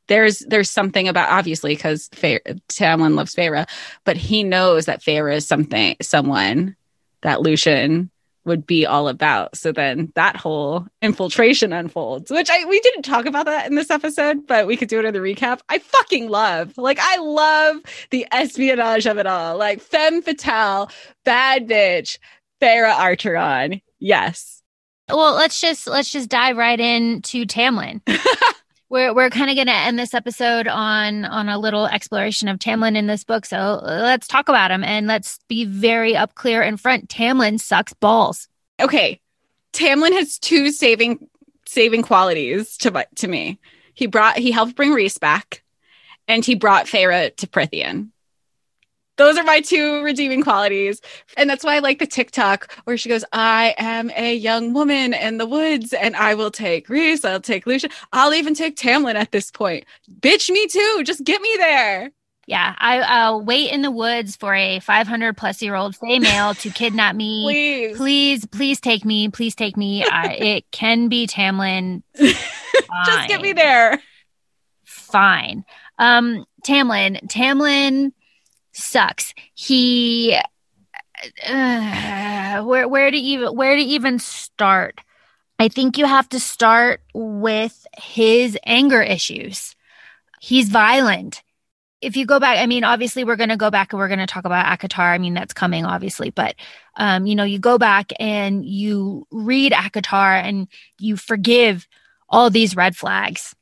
[0.07, 3.67] there's there's something about obviously because Tamlin loves Feyre,
[4.03, 6.75] but he knows that Feyre is something someone
[7.21, 8.09] that Lucien
[8.45, 9.55] would be all about.
[9.55, 13.91] So then that whole infiltration unfolds, which I we didn't talk about that in this
[13.91, 15.59] episode, but we could do it in the recap.
[15.69, 16.77] I fucking love.
[16.77, 17.77] Like I love
[18.09, 19.57] the espionage of it all.
[19.57, 20.89] Like femme fatale,
[21.23, 22.17] bad bitch,
[22.61, 23.81] Feyre Archeron.
[23.99, 24.61] Yes.
[25.09, 28.01] Well, let's just let's just dive right into Tamlin.
[28.89, 32.59] we're we're kind of going to end this episode on on a little exploration of
[32.59, 33.45] Tamlin in this book.
[33.45, 37.09] So let's talk about him and let's be very up clear in front.
[37.09, 38.47] Tamlin sucks balls.
[38.79, 39.19] Okay,
[39.73, 41.27] Tamlin has two saving
[41.65, 43.59] saving qualities to to me.
[43.93, 45.63] He brought he helped bring Rhys back,
[46.27, 48.09] and he brought Feyre to Prythian
[49.19, 51.01] those are my two redeeming qualities.
[51.37, 55.13] And that's why I like the TikTok where she goes, I am a young woman
[55.13, 59.15] in the woods and I will take Rhys, I'll take Lucien, I'll even take Tamlin
[59.15, 59.85] at this point.
[60.21, 61.03] Bitch, me too.
[61.05, 62.11] Just get me there.
[62.47, 66.69] Yeah, I, will wait in the woods for a 500 plus year old female to
[66.73, 67.43] kidnap me.
[67.43, 69.29] please, please, please take me.
[69.29, 70.03] Please take me.
[70.03, 72.01] I, it can be Tamlin.
[72.15, 74.01] Just get me there.
[74.85, 75.65] Fine.
[75.99, 78.13] Um, Tamlin, Tamlin
[78.79, 79.33] sucks.
[79.53, 80.39] He
[81.45, 84.99] uh, where where to even where to even start?
[85.59, 89.75] I think you have to start with his anger issues.
[90.39, 91.43] He's violent.
[92.01, 94.19] If you go back, I mean, obviously we're going to go back and we're going
[94.19, 95.13] to talk about ACOTAR.
[95.13, 96.55] I mean, that's coming, obviously, but
[96.95, 101.85] um, you know, you go back and you read ACOTAR and you forgive
[102.29, 103.53] all these red flags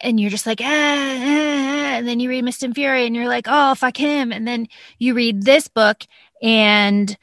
[0.00, 3.14] and you're just like, ah, ah, ah, and then you read Mist and Fury and
[3.14, 4.32] you're like, oh, fuck him.
[4.32, 4.68] And then
[4.98, 6.04] you read this book
[6.42, 7.16] and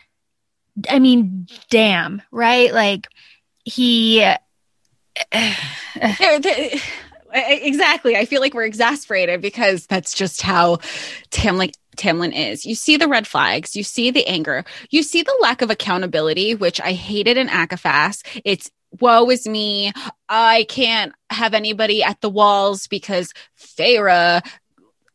[0.89, 2.73] I mean, damn, right?
[2.73, 3.07] Like
[3.63, 4.21] he.
[7.33, 8.15] exactly.
[8.15, 10.77] I feel like we're exasperated because that's just how
[11.31, 12.65] Tamlin Tamlin is.
[12.65, 16.55] You see the red flags, you see the anger, you see the lack of accountability,
[16.55, 18.41] which I hated in ACOFAS.
[18.45, 19.91] It's woe is me.
[20.27, 24.45] I can't have anybody at the walls because Feyre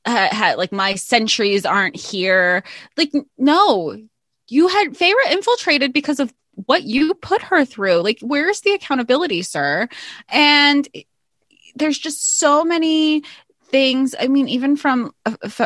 [0.05, 2.63] had, had like my sentries aren't here.
[2.97, 3.97] Like, no,
[4.49, 6.33] you had Feyre infiltrated because of
[6.65, 8.01] what you put her through.
[8.03, 9.89] Like, where's the accountability, sir?
[10.29, 10.89] And
[11.75, 13.23] there's just so many
[13.77, 14.15] things.
[14.19, 15.13] I mean even from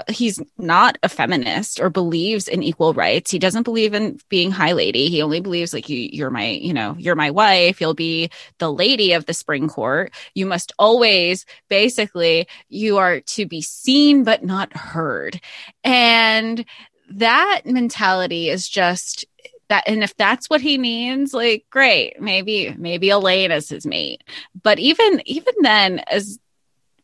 [0.08, 3.30] he's not a feminist or believes in equal rights.
[3.30, 5.08] He doesn't believe in being high lady.
[5.08, 7.80] He only believes like you you're my you know you're my wife.
[7.80, 10.12] You'll be the lady of the spring court.
[10.34, 15.40] You must always basically you are to be seen but not heard.
[15.84, 16.64] And
[17.10, 19.24] that mentality is just
[19.68, 22.20] that and if that's what he means like great.
[22.20, 24.24] Maybe maybe elain is his mate.
[24.60, 26.40] But even even then as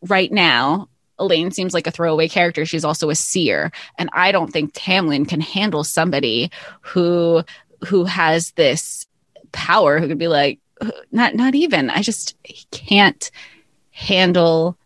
[0.03, 0.89] right now
[1.19, 2.67] Elain seems like a throwaway character.
[2.67, 3.73] She's also a seer.
[3.99, 6.51] And I don't think Tamlin can handle somebody
[6.81, 7.43] who
[7.87, 9.07] who has this
[9.53, 10.59] power who could be like,
[11.11, 11.91] not not even.
[11.91, 13.31] I just he can't
[13.91, 14.77] handle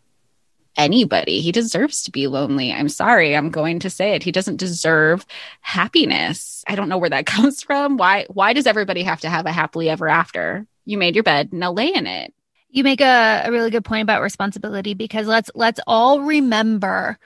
[0.77, 1.41] anybody.
[1.41, 2.71] He deserves to be lonely.
[2.71, 3.35] I'm sorry.
[3.35, 4.23] I'm going to say it.
[4.23, 5.25] He doesn't deserve
[5.59, 6.63] happiness.
[6.67, 7.97] I don't know where that comes from.
[7.97, 10.65] Why why does everybody have to have a happily ever after?
[10.85, 12.33] You made your bed, now lay in it.
[12.71, 17.19] You make a, a really good point about responsibility because let's let's all remember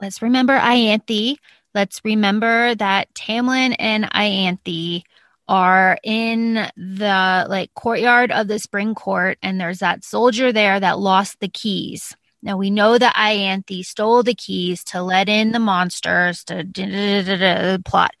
[0.00, 1.36] let's remember Ianthe.
[1.74, 5.02] Let's remember that Tamlin and Ianthe
[5.48, 10.98] are in the like courtyard of the spring court and there's that soldier there that
[10.98, 15.58] lost the keys now we know that Ianthe stole the keys to let in the
[15.58, 18.14] monsters to plot,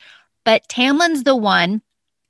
[0.46, 1.82] but Tamlin's the one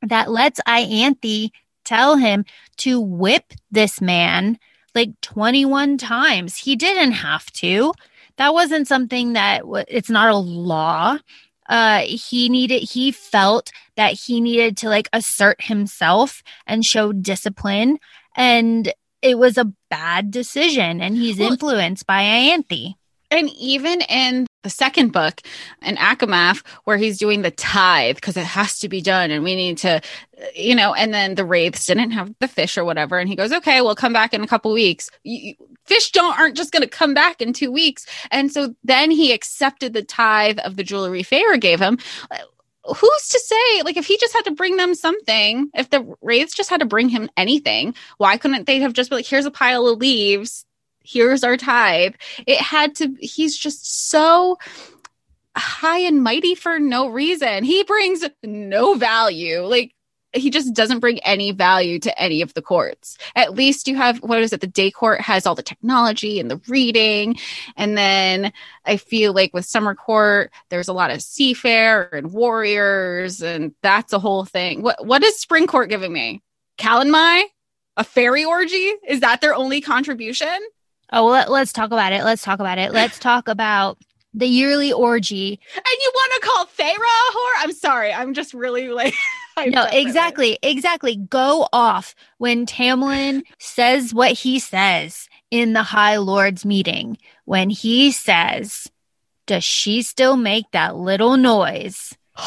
[0.03, 1.53] that lets Ianthe
[1.85, 2.45] tell him
[2.79, 4.59] to whip this man
[4.95, 6.57] like 21 times.
[6.57, 7.93] He didn't have to.
[8.37, 11.19] That wasn't something that it's not a law.
[11.69, 17.99] Uh, he needed, he felt that he needed to like assert himself and show discipline.
[18.37, 22.95] And it was a bad decision and he's well, influenced by Ianthe.
[23.35, 25.41] And even in the second book
[25.83, 29.57] in ACOMAF, where he's doing the tithe because it has to be done and we
[29.57, 30.01] need to,
[30.55, 33.19] you know, and then the wraiths didn't have the fish or whatever.
[33.19, 35.11] And he goes, okay, we'll come back in a couple weeks.
[35.85, 38.07] fish don't aren't just going to come back in two weeks.
[38.31, 41.99] And so then he accepted the tithe of the jewelry Feyre gave him
[42.87, 46.55] who's to say like if he just had to bring them something if the wraiths
[46.55, 49.51] just had to bring him anything why couldn't they have just been like here's a
[49.51, 50.67] pile of leaves
[51.05, 52.15] here's our tithe
[52.47, 54.59] it had to he's just so
[55.57, 59.95] high and mighty for no reason he brings no value like
[60.35, 63.17] he just doesn't bring any value to any of the courts.
[63.37, 64.61] At least you have what is it?
[64.61, 67.37] The day court has all the technology and the reading.
[67.77, 68.53] And then
[68.85, 74.13] I feel like with summer court, there's a lot of seafarer and warriors, and that's
[74.13, 74.83] a whole thing.
[74.83, 76.43] What what is spring court giving me?
[76.79, 77.45] Calanmai?
[77.97, 78.93] A fairy orgy?
[79.07, 80.49] Is that their only contribution?
[81.15, 82.25] Oh, well, let, us talk about it.
[82.25, 82.93] Let's talk about it.
[82.93, 83.99] Let's talk about
[84.35, 85.61] the yearly orgy.
[85.77, 87.53] And you want to call Feyre a whore?
[87.59, 88.13] I'm sorry.
[88.13, 89.15] I'm just really like.
[89.67, 90.59] no, exactly.
[90.61, 91.15] Exactly.
[91.15, 97.17] Go off when Tamlin says what he says in the High Lords meeting.
[97.45, 98.91] When he says,
[99.47, 102.13] Does she still make that little noise?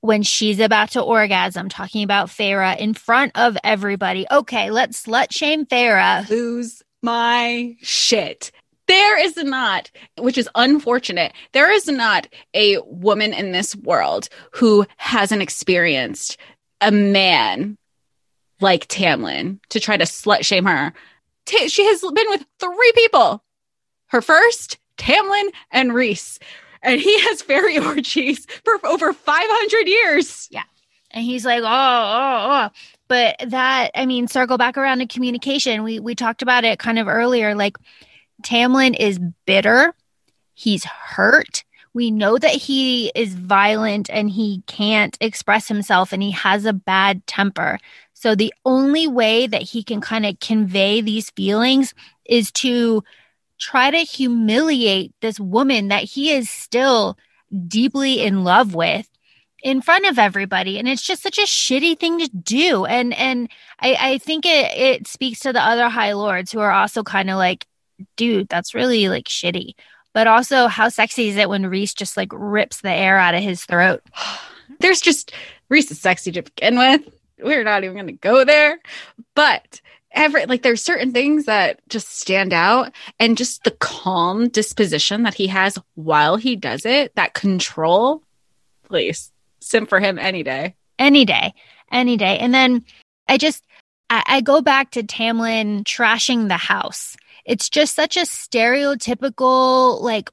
[0.00, 4.24] when she's about to orgasm, talking about Feyre in front of everybody.
[4.30, 6.28] Okay, let's slut shame Feyre.
[6.30, 8.50] Lose my shit.
[8.86, 14.86] There is not, which is unfortunate, there is not a woman in this world who
[14.96, 16.38] hasn't experienced
[16.80, 17.76] a man
[18.60, 20.94] like Tamlin to try to slut shame her.
[21.44, 23.44] T- she has been with three people.
[24.06, 26.38] Her first, Tamlin and Rhys.
[26.82, 30.48] And he has fairy orgies for over 500 years.
[30.50, 30.62] Yeah.
[31.10, 32.70] And he's like, oh, oh, oh.
[33.08, 35.82] But that, I mean, circle back around to communication.
[35.82, 37.54] We we talked about it kind of earlier.
[37.54, 37.78] Like
[38.42, 39.94] Tamlin is bitter.
[40.54, 41.64] He's hurt.
[41.94, 46.72] We know that he is violent and he can't express himself and he has a
[46.72, 47.78] bad temper.
[48.12, 51.94] So the only way that he can kind of convey these feelings
[52.24, 53.02] is to
[53.58, 57.16] try to humiliate this woman that he is still
[57.66, 59.08] deeply in love with
[59.62, 63.50] in front of everybody and it's just such a shitty thing to do and and
[63.80, 67.28] i i think it it speaks to the other high lords who are also kind
[67.28, 67.66] of like
[68.16, 69.74] dude, that's really like shitty.
[70.14, 73.42] But also, how sexy is it when rhys just like rips the air out of
[73.42, 74.02] his throat?
[74.80, 75.32] There's just
[75.68, 77.02] rhys is sexy to begin with.
[77.40, 78.78] We're not even to go there.
[79.34, 79.80] But
[80.12, 85.34] every like there's certain things that just stand out and just the calm disposition that
[85.34, 88.22] he has while he does it, that control.
[88.84, 89.30] Please,
[89.60, 90.74] sim for him any day.
[90.98, 91.54] Any day.
[91.90, 92.38] Any day.
[92.38, 92.84] And then
[93.26, 93.64] I just
[94.10, 97.16] I, I go back to Tamlin trashing the house
[97.48, 100.30] it's just such a stereotypical like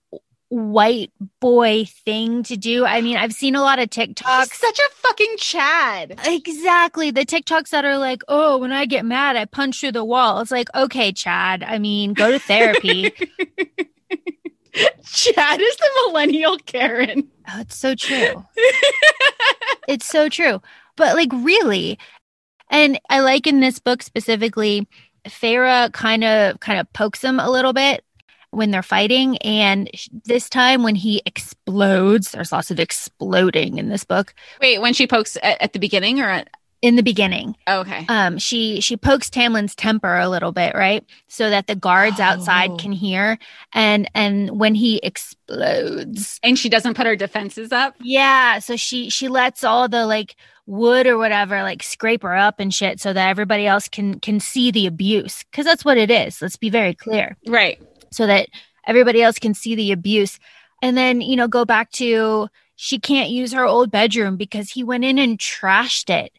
[0.50, 2.86] white boy thing to do.
[2.86, 4.40] I mean, I've seen a lot of TikToks.
[4.40, 6.20] He's such a fucking Chad.
[6.26, 7.12] Exactly.
[7.12, 10.42] The TikToks that are like, oh, when I get mad, I punch through the wall.
[10.42, 11.64] It's like, okay, Chad.
[11.64, 13.14] I mean, go to therapy.
[15.06, 17.30] Chad is the millennial Karen.
[17.50, 18.46] Oh, it's so true.
[19.88, 20.62] it's so true.
[20.98, 22.00] But like, really,
[22.70, 24.88] and I like in this book specifically
[25.28, 28.04] Feyre kind of kind of pokes him a little bit
[28.52, 29.90] when they're fighting and
[30.24, 35.08] this time when he explodes there's lots of exploding in this book wait when she
[35.08, 36.50] pokes at, at the beginning or at-
[36.86, 37.56] in the beginning.
[37.68, 38.06] Okay.
[38.10, 42.24] Um, she she pokes Tamlin's temper a little bit, right, so that the guards Oh.
[42.24, 43.38] outside can hear.
[43.74, 47.95] And and when he explodes, and she doesn't put her defenses up.
[48.02, 50.36] yeah, so she she lets all the like
[50.68, 54.40] wood or whatever like scrape her up and shit, so that everybody else can can
[54.40, 56.41] see the abuse, because that's what it is.
[56.41, 57.82] Let's be very clear Right.
[58.12, 58.48] so that
[58.88, 60.40] everybody else can see the abuse.
[60.82, 64.84] And then, you know, go back to she can't use her old bedroom because he
[64.84, 66.32] went in and trashed it.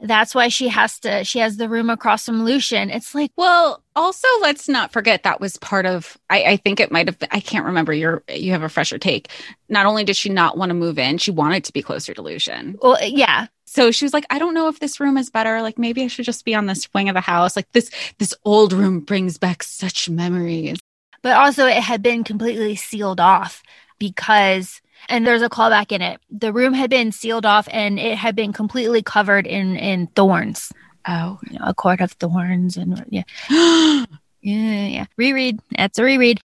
[0.00, 2.90] That's why she has to, she has the room across from Lucien.
[2.90, 6.90] It's like, Well, also let's not forget that was part of I, I think it
[6.92, 9.28] might have been I can't remember your you have a fresher take.
[9.68, 12.22] Not only did she not want to move in, she wanted to be closer to
[12.22, 12.76] Lucien.
[12.82, 15.62] well, uh, yeah, So she was like, I don't know if this room is better.
[15.62, 17.56] Like maybe I should just be on this wing of the house.
[17.56, 20.78] Like this this old room brings back such memories.
[21.22, 23.62] but also it had been completely sealed off
[23.98, 26.20] because, and there's a callback in it.
[26.30, 30.72] The room had been sealed off and it had been completely covered in, in thorns,
[31.06, 31.38] Oh.
[31.50, 32.76] you know, a court of thorns.
[32.76, 35.06] And yeah, Yeah, yeah.
[35.16, 35.60] Reread.
[35.76, 36.40] That's a reread.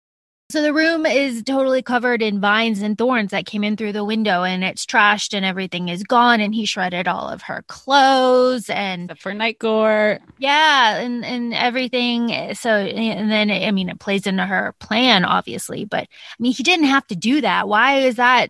[0.51, 4.03] So the room is totally covered in vines and thorns that came in through the
[4.03, 8.71] window and it's trashed and everything is gone and he shredded all of her clothes
[8.71, 10.21] and Except for Night Gore.
[10.39, 15.85] yeah and and everything so and then I mean it plays into her plan obviously
[15.85, 18.49] but I mean he didn't have to do that why is that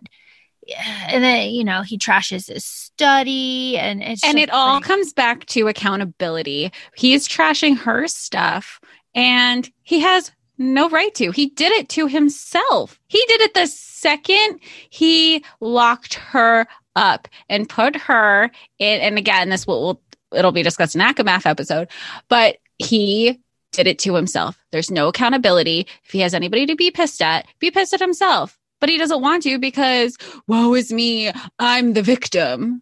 [1.09, 5.11] and then you know he trashes his study and it's and it all like- comes
[5.11, 6.71] back to accountability.
[6.95, 8.79] He's trashing her stuff
[9.13, 11.31] and he has no right to.
[11.31, 12.99] He did it to himself.
[13.07, 14.59] He did it the second
[14.89, 19.01] he locked her up and put her in.
[19.01, 20.01] And again, this will, will
[20.33, 21.87] it'll be discussed in ACOMAF episode,
[22.27, 23.39] but he
[23.71, 24.57] did it to himself.
[24.71, 25.87] There's no accountability.
[26.05, 28.57] If he has anybody to be pissed at, be pissed at himself.
[28.79, 30.17] But he doesn't want to because
[30.47, 31.31] woe is me.
[31.59, 32.81] I'm the victim.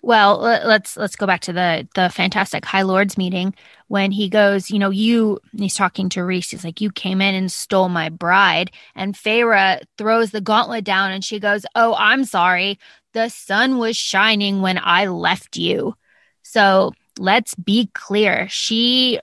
[0.00, 3.54] Well, let's let's go back to the the fantastic High Lords meeting
[3.88, 6.50] when he goes, you know, you he's talking to Rhys.
[6.50, 11.10] He's like, you came in and stole my bride, and Feyre throws the gauntlet down,
[11.10, 12.78] and she goes, "Oh, I'm sorry.
[13.12, 15.94] The sun was shining when I left you."
[16.42, 18.46] So let's be clear.
[18.48, 19.18] She,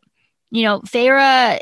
[0.52, 1.60] you know, Feyre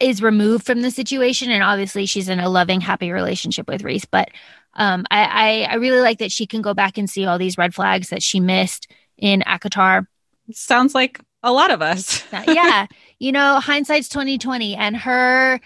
[0.00, 4.04] is removed from the situation, and obviously she's in a loving, happy relationship with Rhys,
[4.04, 4.28] but
[4.76, 7.58] um, I, I I really like that she can go back and see all these
[7.58, 10.06] red flags that she missed in ACOTAR.
[10.52, 12.24] Sounds like a lot of us.
[12.46, 12.86] yeah,
[13.18, 15.60] you know, hindsight's twenty twenty, and her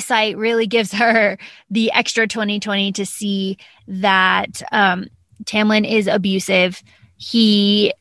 [0.00, 1.38] Sight really gives her
[1.70, 5.06] the extra twenty twenty to see that um,
[5.44, 6.82] Tamlin is abusive.
[7.16, 7.92] He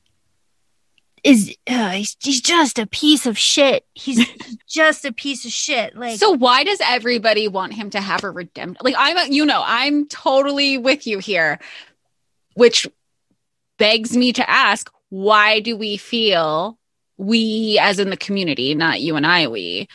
[1.24, 3.86] is uh, he's, he's just a piece of shit.
[3.94, 4.26] He's
[4.68, 5.96] just a piece of shit.
[5.96, 8.78] Like so why does everybody want him to have a redemption?
[8.82, 11.60] Like I'm, a, you know, I'm totally with you here,
[12.54, 12.88] which
[13.78, 16.78] begs me to ask, why do we feel
[17.18, 19.88] we, as in the community, not you and I, we,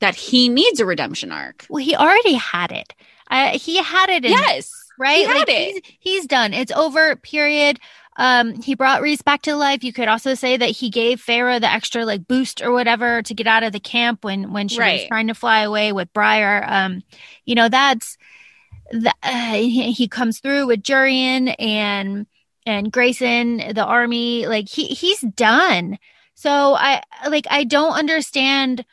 [0.00, 1.66] that he needs a redemption arc?
[1.68, 2.94] well, he already had it.
[3.30, 4.24] Uh, he had it.
[4.24, 5.18] In, Yes, right?
[5.18, 5.84] He had Like, it.
[5.84, 6.52] He's, he's done.
[6.52, 7.16] It's over.
[7.16, 7.78] Period.
[8.16, 9.82] Um, he brought Rhys back to life.
[9.82, 13.34] You could also say that he gave Feyre the extra like boost or whatever to
[13.34, 16.64] get out of the camp when when she was trying to fly away with Briar.
[16.66, 17.02] Um,
[17.44, 18.18] you know that's
[18.90, 22.26] the, uh, he, he comes through with Jurian and
[22.66, 24.46] and Graysen, the army.
[24.46, 25.98] Like he he's done.
[26.34, 28.84] So I like I don't understand.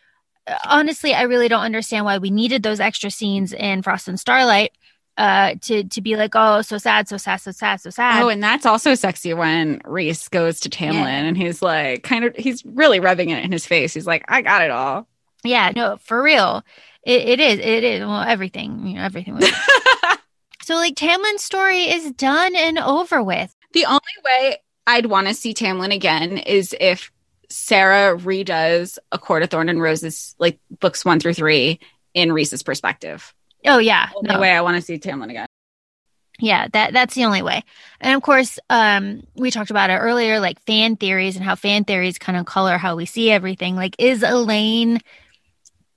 [0.66, 4.72] Honestly, I really don't understand why we needed those extra scenes in Frost and Starlight
[5.20, 8.30] uh to to be like oh so sad so sad so sad so sad Oh,
[8.30, 11.08] and that's also sexy when Rhys goes to Tamlin Yeah.
[11.28, 13.94] and he's like, kind of, he's really rubbing it in his face.
[13.94, 15.08] He's like, I got it all.
[15.44, 16.64] yeah no for real
[17.04, 19.50] it, it is it is well everything you know everything was
[20.64, 25.34] so like tamlin's story is done and over with The only way I'd want to
[25.36, 27.12] see Tamlin again is if
[27.52, 31.80] Sarah redoes A Court of Thorn and Roses, like books one through three,
[32.16, 33.34] in Rhys's perspective.
[33.65, 34.40] Oh yeah Only no.
[34.40, 35.48] way I want to see Tamlin again.
[36.40, 37.64] yeah that that's the only way
[37.99, 41.84] and of course um we talked about it earlier like fan theories and how fan
[41.84, 44.99] theories kind of color how we see everything like is elain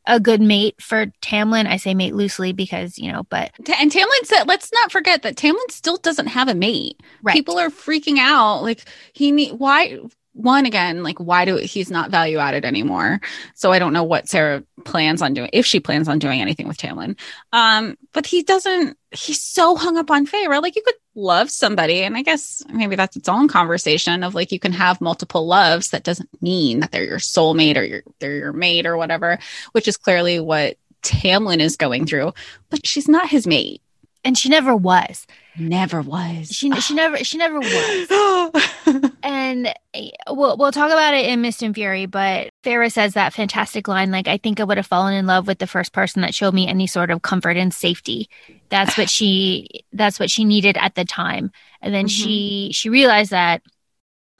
[0.06, 4.24] a good mate for tamlin i say mate loosely because you know but And Tamlin
[4.24, 6.98] said, let's not forget that Tamlin still doesn't have a mate.
[7.22, 8.62] right People are freaking out.
[8.62, 10.00] Like he need why
[10.34, 13.20] one again, like why do he's not value added anymore.
[13.54, 16.68] So I don't know what Sarah plans on doing if she plans on doing anything
[16.68, 17.18] with Tamlin.
[17.52, 20.60] Um, but he doesn't he's so hung up on Feyre.
[20.62, 24.52] Like you could love somebody, and I guess maybe that's its own conversation of like
[24.52, 25.90] you can have multiple loves.
[25.90, 29.38] That doesn't mean that they're your soulmate or your they're your mate or whatever,
[29.72, 32.32] which is clearly what Tamlin is going through.
[32.70, 33.82] But she's not his mate.
[34.24, 35.26] And she never was.
[35.58, 36.48] Never was.
[36.48, 39.10] She she never she never was.
[39.22, 43.34] and eh, we'll we'll talk about it in Mist and Fury, but Feyre says that
[43.34, 46.22] fantastic line like I think I would have fallen in love with the first person
[46.22, 48.28] that showed me any sort of comfort and safety.
[48.70, 51.50] That's what she that's what she needed at the time.
[51.80, 52.24] And then mm-hmm.
[52.24, 53.62] she she realized that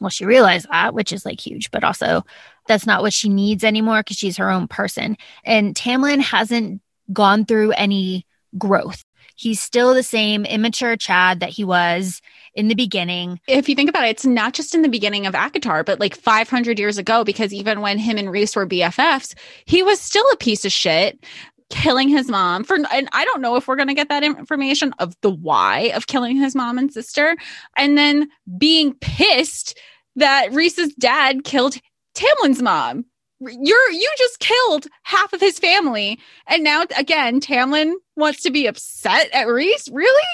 [0.01, 2.25] well she realized that, which is like huge, but also
[2.69, 5.17] that's not what she needs anymore because she's her own person.
[5.45, 6.81] And Tamlin hasn't
[7.13, 8.25] gone through any
[8.57, 9.05] growth
[9.37, 12.21] He's still the same immature Chad that he was
[12.55, 13.41] in the beginning.
[13.49, 16.17] If you think about it, it's not just in the beginning of ACOTAR, but like
[16.17, 19.35] 500 years ago, because even when him and Rhys were BFFs,
[19.65, 21.25] he was still a piece of shit
[21.71, 24.93] killing his mom for and I don't know if we're going to get that information
[24.99, 27.35] of the why of killing his mom and sister
[27.79, 28.29] and then
[28.59, 29.79] being pissed
[30.17, 31.79] that Rhys's dad killed
[32.15, 33.07] Tamlin's mom
[33.51, 36.19] you're you just killed half of his family.
[36.47, 39.89] And now again tamlin wants to be upset at rhys?
[39.93, 40.29] Really?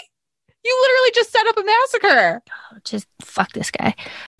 [0.64, 2.42] You literally just set up a massacre.
[2.50, 3.94] Oh, just fuck this guy.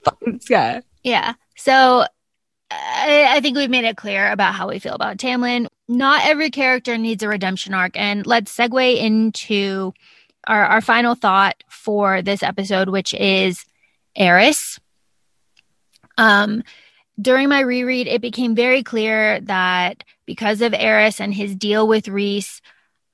[0.05, 0.83] Fuck this guy.
[1.03, 1.35] Yeah.
[1.57, 2.05] So
[2.71, 5.69] I, I think we've made it clear about how we feel about tamlin.
[5.89, 7.97] Not every character needs a redemption arc.
[7.97, 9.95] And let's segue into
[10.47, 13.65] our, our final thought for this episode which is
[14.17, 14.79] eris.
[16.17, 16.63] Um
[17.21, 22.09] during my reread, it became very clear that because of Eris and his deal with
[22.09, 22.61] Rhys,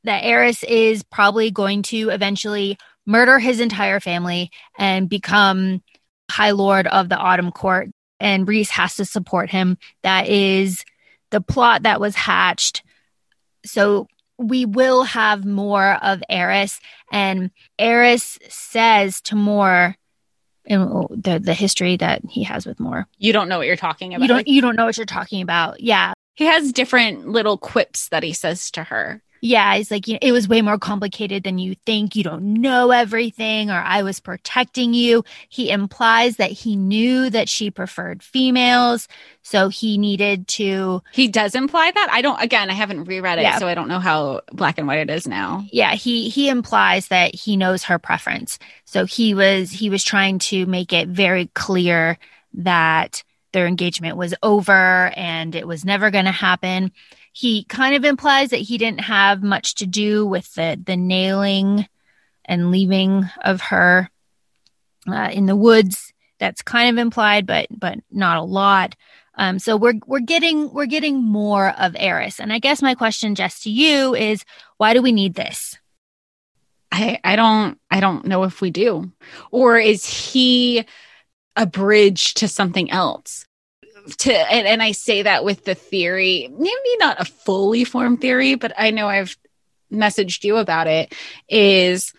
[0.05, 2.76] that Eris is probably going to eventually
[3.06, 5.82] murder his entire family and become
[6.31, 7.90] High Lord of the Autumn Court.
[8.20, 9.78] And Rhys has to support him.
[10.02, 10.85] That is
[11.31, 12.82] the plot that was hatched.
[13.64, 14.06] So
[14.39, 16.81] we will have more of Eris.
[17.10, 19.97] And Eris says to Mor,
[20.66, 23.07] and oh, the the history that he has with Mor.
[23.19, 24.23] You don't know what you're talking about.
[24.23, 25.81] You don't you don't know what you're talking about.
[25.81, 26.12] Yeah.
[26.36, 30.21] He has different little quips that he says to her yeah, it's like, you know,
[30.23, 32.16] it was way more complicated than you think.
[32.16, 35.23] You don't know everything, or I was protecting you.
[35.51, 39.07] He implies that he knew that she preferred females.
[39.43, 41.03] So he needed to.
[41.12, 42.09] He does imply that.
[42.11, 43.59] I don't, again, I haven't reread it, yeah.
[43.59, 45.66] so I don't know how black and white it is now.
[45.71, 48.59] Yeah, he, he implies that he knows her preference.
[48.87, 52.16] So he was, he was trying to make it very clear
[52.55, 53.23] that
[53.53, 56.93] their engagement was over and it was never going to happen
[57.35, 61.86] he kind of implies that he didn't have much to do with the the nailing
[62.44, 64.09] and leaving of her
[65.09, 66.12] uh, in the woods.
[66.39, 68.94] That's kind of implied, but but not a lot.
[69.35, 73.35] Um, so we're we're getting we're getting more of Eris, and I guess my question,
[73.35, 74.44] Jess, to you is,
[74.77, 75.77] why do we need this?
[76.93, 79.11] I I don't I don't know if we do,
[79.51, 80.85] or is he
[81.56, 83.44] a bridge to something else?
[84.18, 88.55] To and, and I say that with the theory, maybe not a fully formed theory,
[88.55, 89.36] but I know I've
[89.90, 91.14] messaged you about it,
[91.48, 92.12] is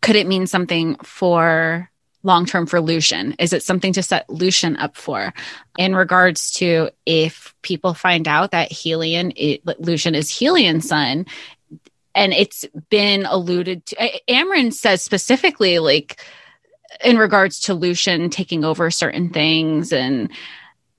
[0.00, 1.90] could it mean something for
[2.22, 3.34] long term for Lucien?
[3.38, 5.32] Is it something to set Lucien up for
[5.78, 11.26] in regards to if people find out that Helion, it, Lucien is Helion's son?
[12.14, 14.20] And it's been alluded to.
[14.28, 16.22] Amren says specifically, like
[17.04, 20.30] in regards to Lucien taking over certain things and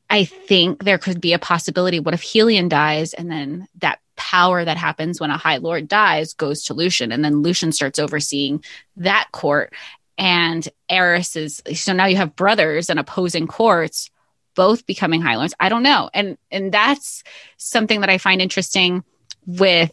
[0.09, 1.99] I think there could be a possibility.
[1.99, 6.33] What if Helion dies and then that power that happens when a High Lord dies
[6.33, 8.63] goes to Lucien and then Lucien starts overseeing
[8.97, 9.73] that court
[10.17, 14.09] and Eris is so now you have brothers and opposing courts
[14.55, 15.53] both becoming High Lords.
[15.59, 16.09] I don't know.
[16.13, 17.23] And and that's
[17.57, 19.03] something that I find interesting
[19.45, 19.91] with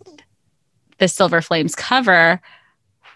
[0.98, 2.40] the Silver Flames cover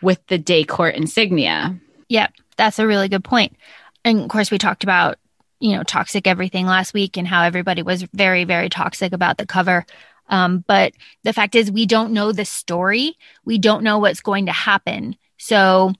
[0.03, 1.79] with the day court insignia.
[2.09, 3.57] Yep, that's a really good point.
[4.05, 5.19] And of course we talked about
[5.61, 9.47] you know, toxic everything last week and how everybody was very, very toxic about the
[9.47, 9.87] cover.
[10.29, 10.93] Um, but
[11.25, 13.17] the fact is, we don't know the story.
[13.45, 15.17] We don't know what's going to happen.
[15.39, 15.93] So,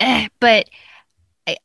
[0.00, 0.68] eh, but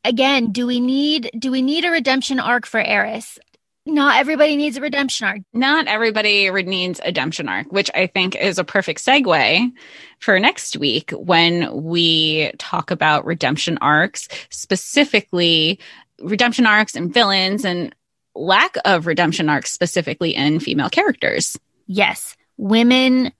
[0.04, 3.38] again, do we need do we need a redemption arc for Eris?
[3.86, 5.40] Not everybody needs a redemption arc.
[5.54, 9.72] Not everybody needs a redemption arc, which I think is a perfect segue
[10.18, 15.80] for next week when we talk about redemption arcs, specifically
[16.20, 17.94] redemption arcs and villains and
[18.34, 21.58] lack of redemption arcs specifically in female characters.
[21.86, 22.36] Yes.
[22.56, 23.32] Women,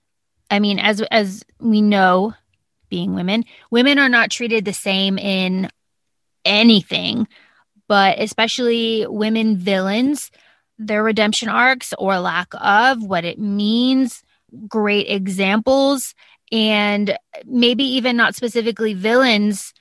[0.51, 2.35] I mean, as as we know,
[2.89, 5.71] being women, women are not treated the same in
[6.45, 7.29] anything,
[7.87, 10.31] but especially women villains,
[10.79, 14.23] their redemption arcs or lack of what it means,
[14.69, 16.15] great examples,
[16.51, 19.75] and maybe even not specifically villains,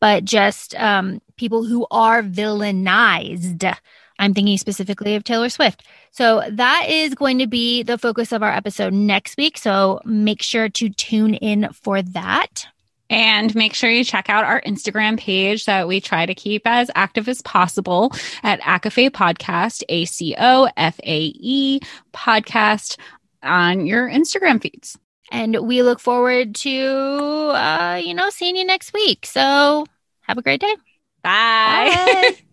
[0.00, 3.72] but just um, people who are villainized.
[4.18, 5.82] I'm thinking specifically of Taylor Swift.
[6.10, 9.56] So that is going to be the focus of our episode next week.
[9.56, 12.66] So make sure to tune in for that.
[13.08, 16.90] And make sure you check out our Instagram page that we try to keep as
[16.94, 18.12] active as possible
[18.44, 21.80] at ACOFAE Podcast, A C O F A E
[22.12, 22.98] Podcast
[23.42, 24.96] on your Instagram feeds.
[25.30, 29.26] And we look forward to, uh, you know, seeing you next week.
[29.26, 29.86] So
[30.22, 30.74] have a great day.
[31.22, 31.90] Bye.
[31.94, 32.36] Bye.